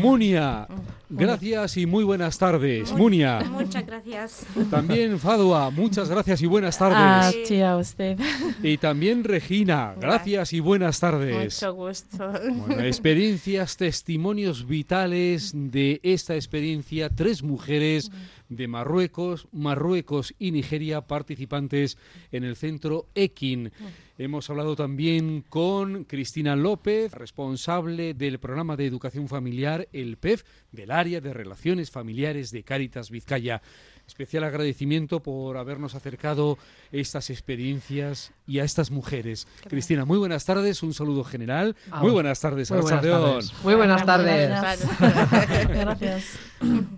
Munia, 0.01 0.67
gracias 1.11 1.77
y 1.77 1.85
muy 1.85 2.03
buenas 2.03 2.39
tardes. 2.39 2.91
Munia, 2.93 3.41
Muchas 3.51 3.85
gracias. 3.85 4.45
también 4.71 5.19
Fadua, 5.19 5.69
muchas 5.69 6.09
gracias 6.09 6.41
y 6.41 6.47
buenas 6.47 6.81
Ah, 6.81 6.89
tardes. 7.29 7.47
tía, 7.47 7.77
usted. 7.77 8.17
Y 8.63 8.77
también 8.79 9.23
Regina, 9.23 9.93
gracias 9.99 10.53
y 10.53 10.59
buenas 10.59 10.99
tardes. 10.99 11.61
Mucho 11.61 11.73
gusto. 11.75 12.31
Bueno, 12.67 12.81
experiencias, 12.81 13.77
testimonios 13.77 14.65
vitales 14.65 15.51
de 15.71 15.99
esta 16.03 16.35
experiencia. 16.35 17.09
Tres 17.09 17.43
mujeres 17.43 18.11
de 18.49 18.67
Marruecos, 18.67 19.47
Marruecos 19.51 20.33
y 20.39 20.51
Nigeria 20.51 21.01
participantes 21.01 21.97
en 22.31 22.43
el 22.43 22.55
centro 22.55 23.07
Ekin. 23.15 23.71
Hemos 24.17 24.49
hablado 24.49 24.75
también 24.75 25.43
con 25.47 26.05
Cristina 26.05 26.55
López, 26.55 27.11
responsable 27.11 28.13
del 28.13 28.39
programa 28.39 28.75
de 28.75 28.87
educación 28.87 29.27
familiar, 29.27 29.87
el 29.93 30.17
PEF, 30.17 30.43
del 30.71 30.91
área 30.91 31.21
de 31.21 31.33
relaciones 31.33 31.91
familiares 31.91 32.51
de 32.51 32.63
Cáritas 32.63 33.11
Vizcaya. 33.11 33.61
Especial 34.07 34.45
agradecimiento 34.45 35.21
por 35.21 35.57
habernos 35.57 35.93
acercado 35.93 36.57
estas 36.91 37.29
experiencias 37.29 38.31
y 38.47 38.59
a 38.59 38.63
estas 38.63 38.89
mujeres. 38.89 39.47
Cristina, 39.67 40.05
muy 40.05 40.17
buenas 40.17 40.45
tardes, 40.45 40.81
un 40.81 40.93
saludo 40.93 41.23
general. 41.23 41.75
Ah, 41.91 42.01
muy 42.01 42.11
buenas 42.11 42.39
tardes, 42.39 42.71
Muy 42.71 42.81
buenas 42.81 43.01
tardes. 43.01 43.63
Muy 43.63 43.75
buenas 43.75 44.05
tardes. 44.05 44.49
Gracias. 44.99 45.67
Gracias. 45.69 46.39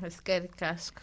Es 0.04 0.22
que 0.22 0.38
el 0.38 0.50
casco. 0.50 1.02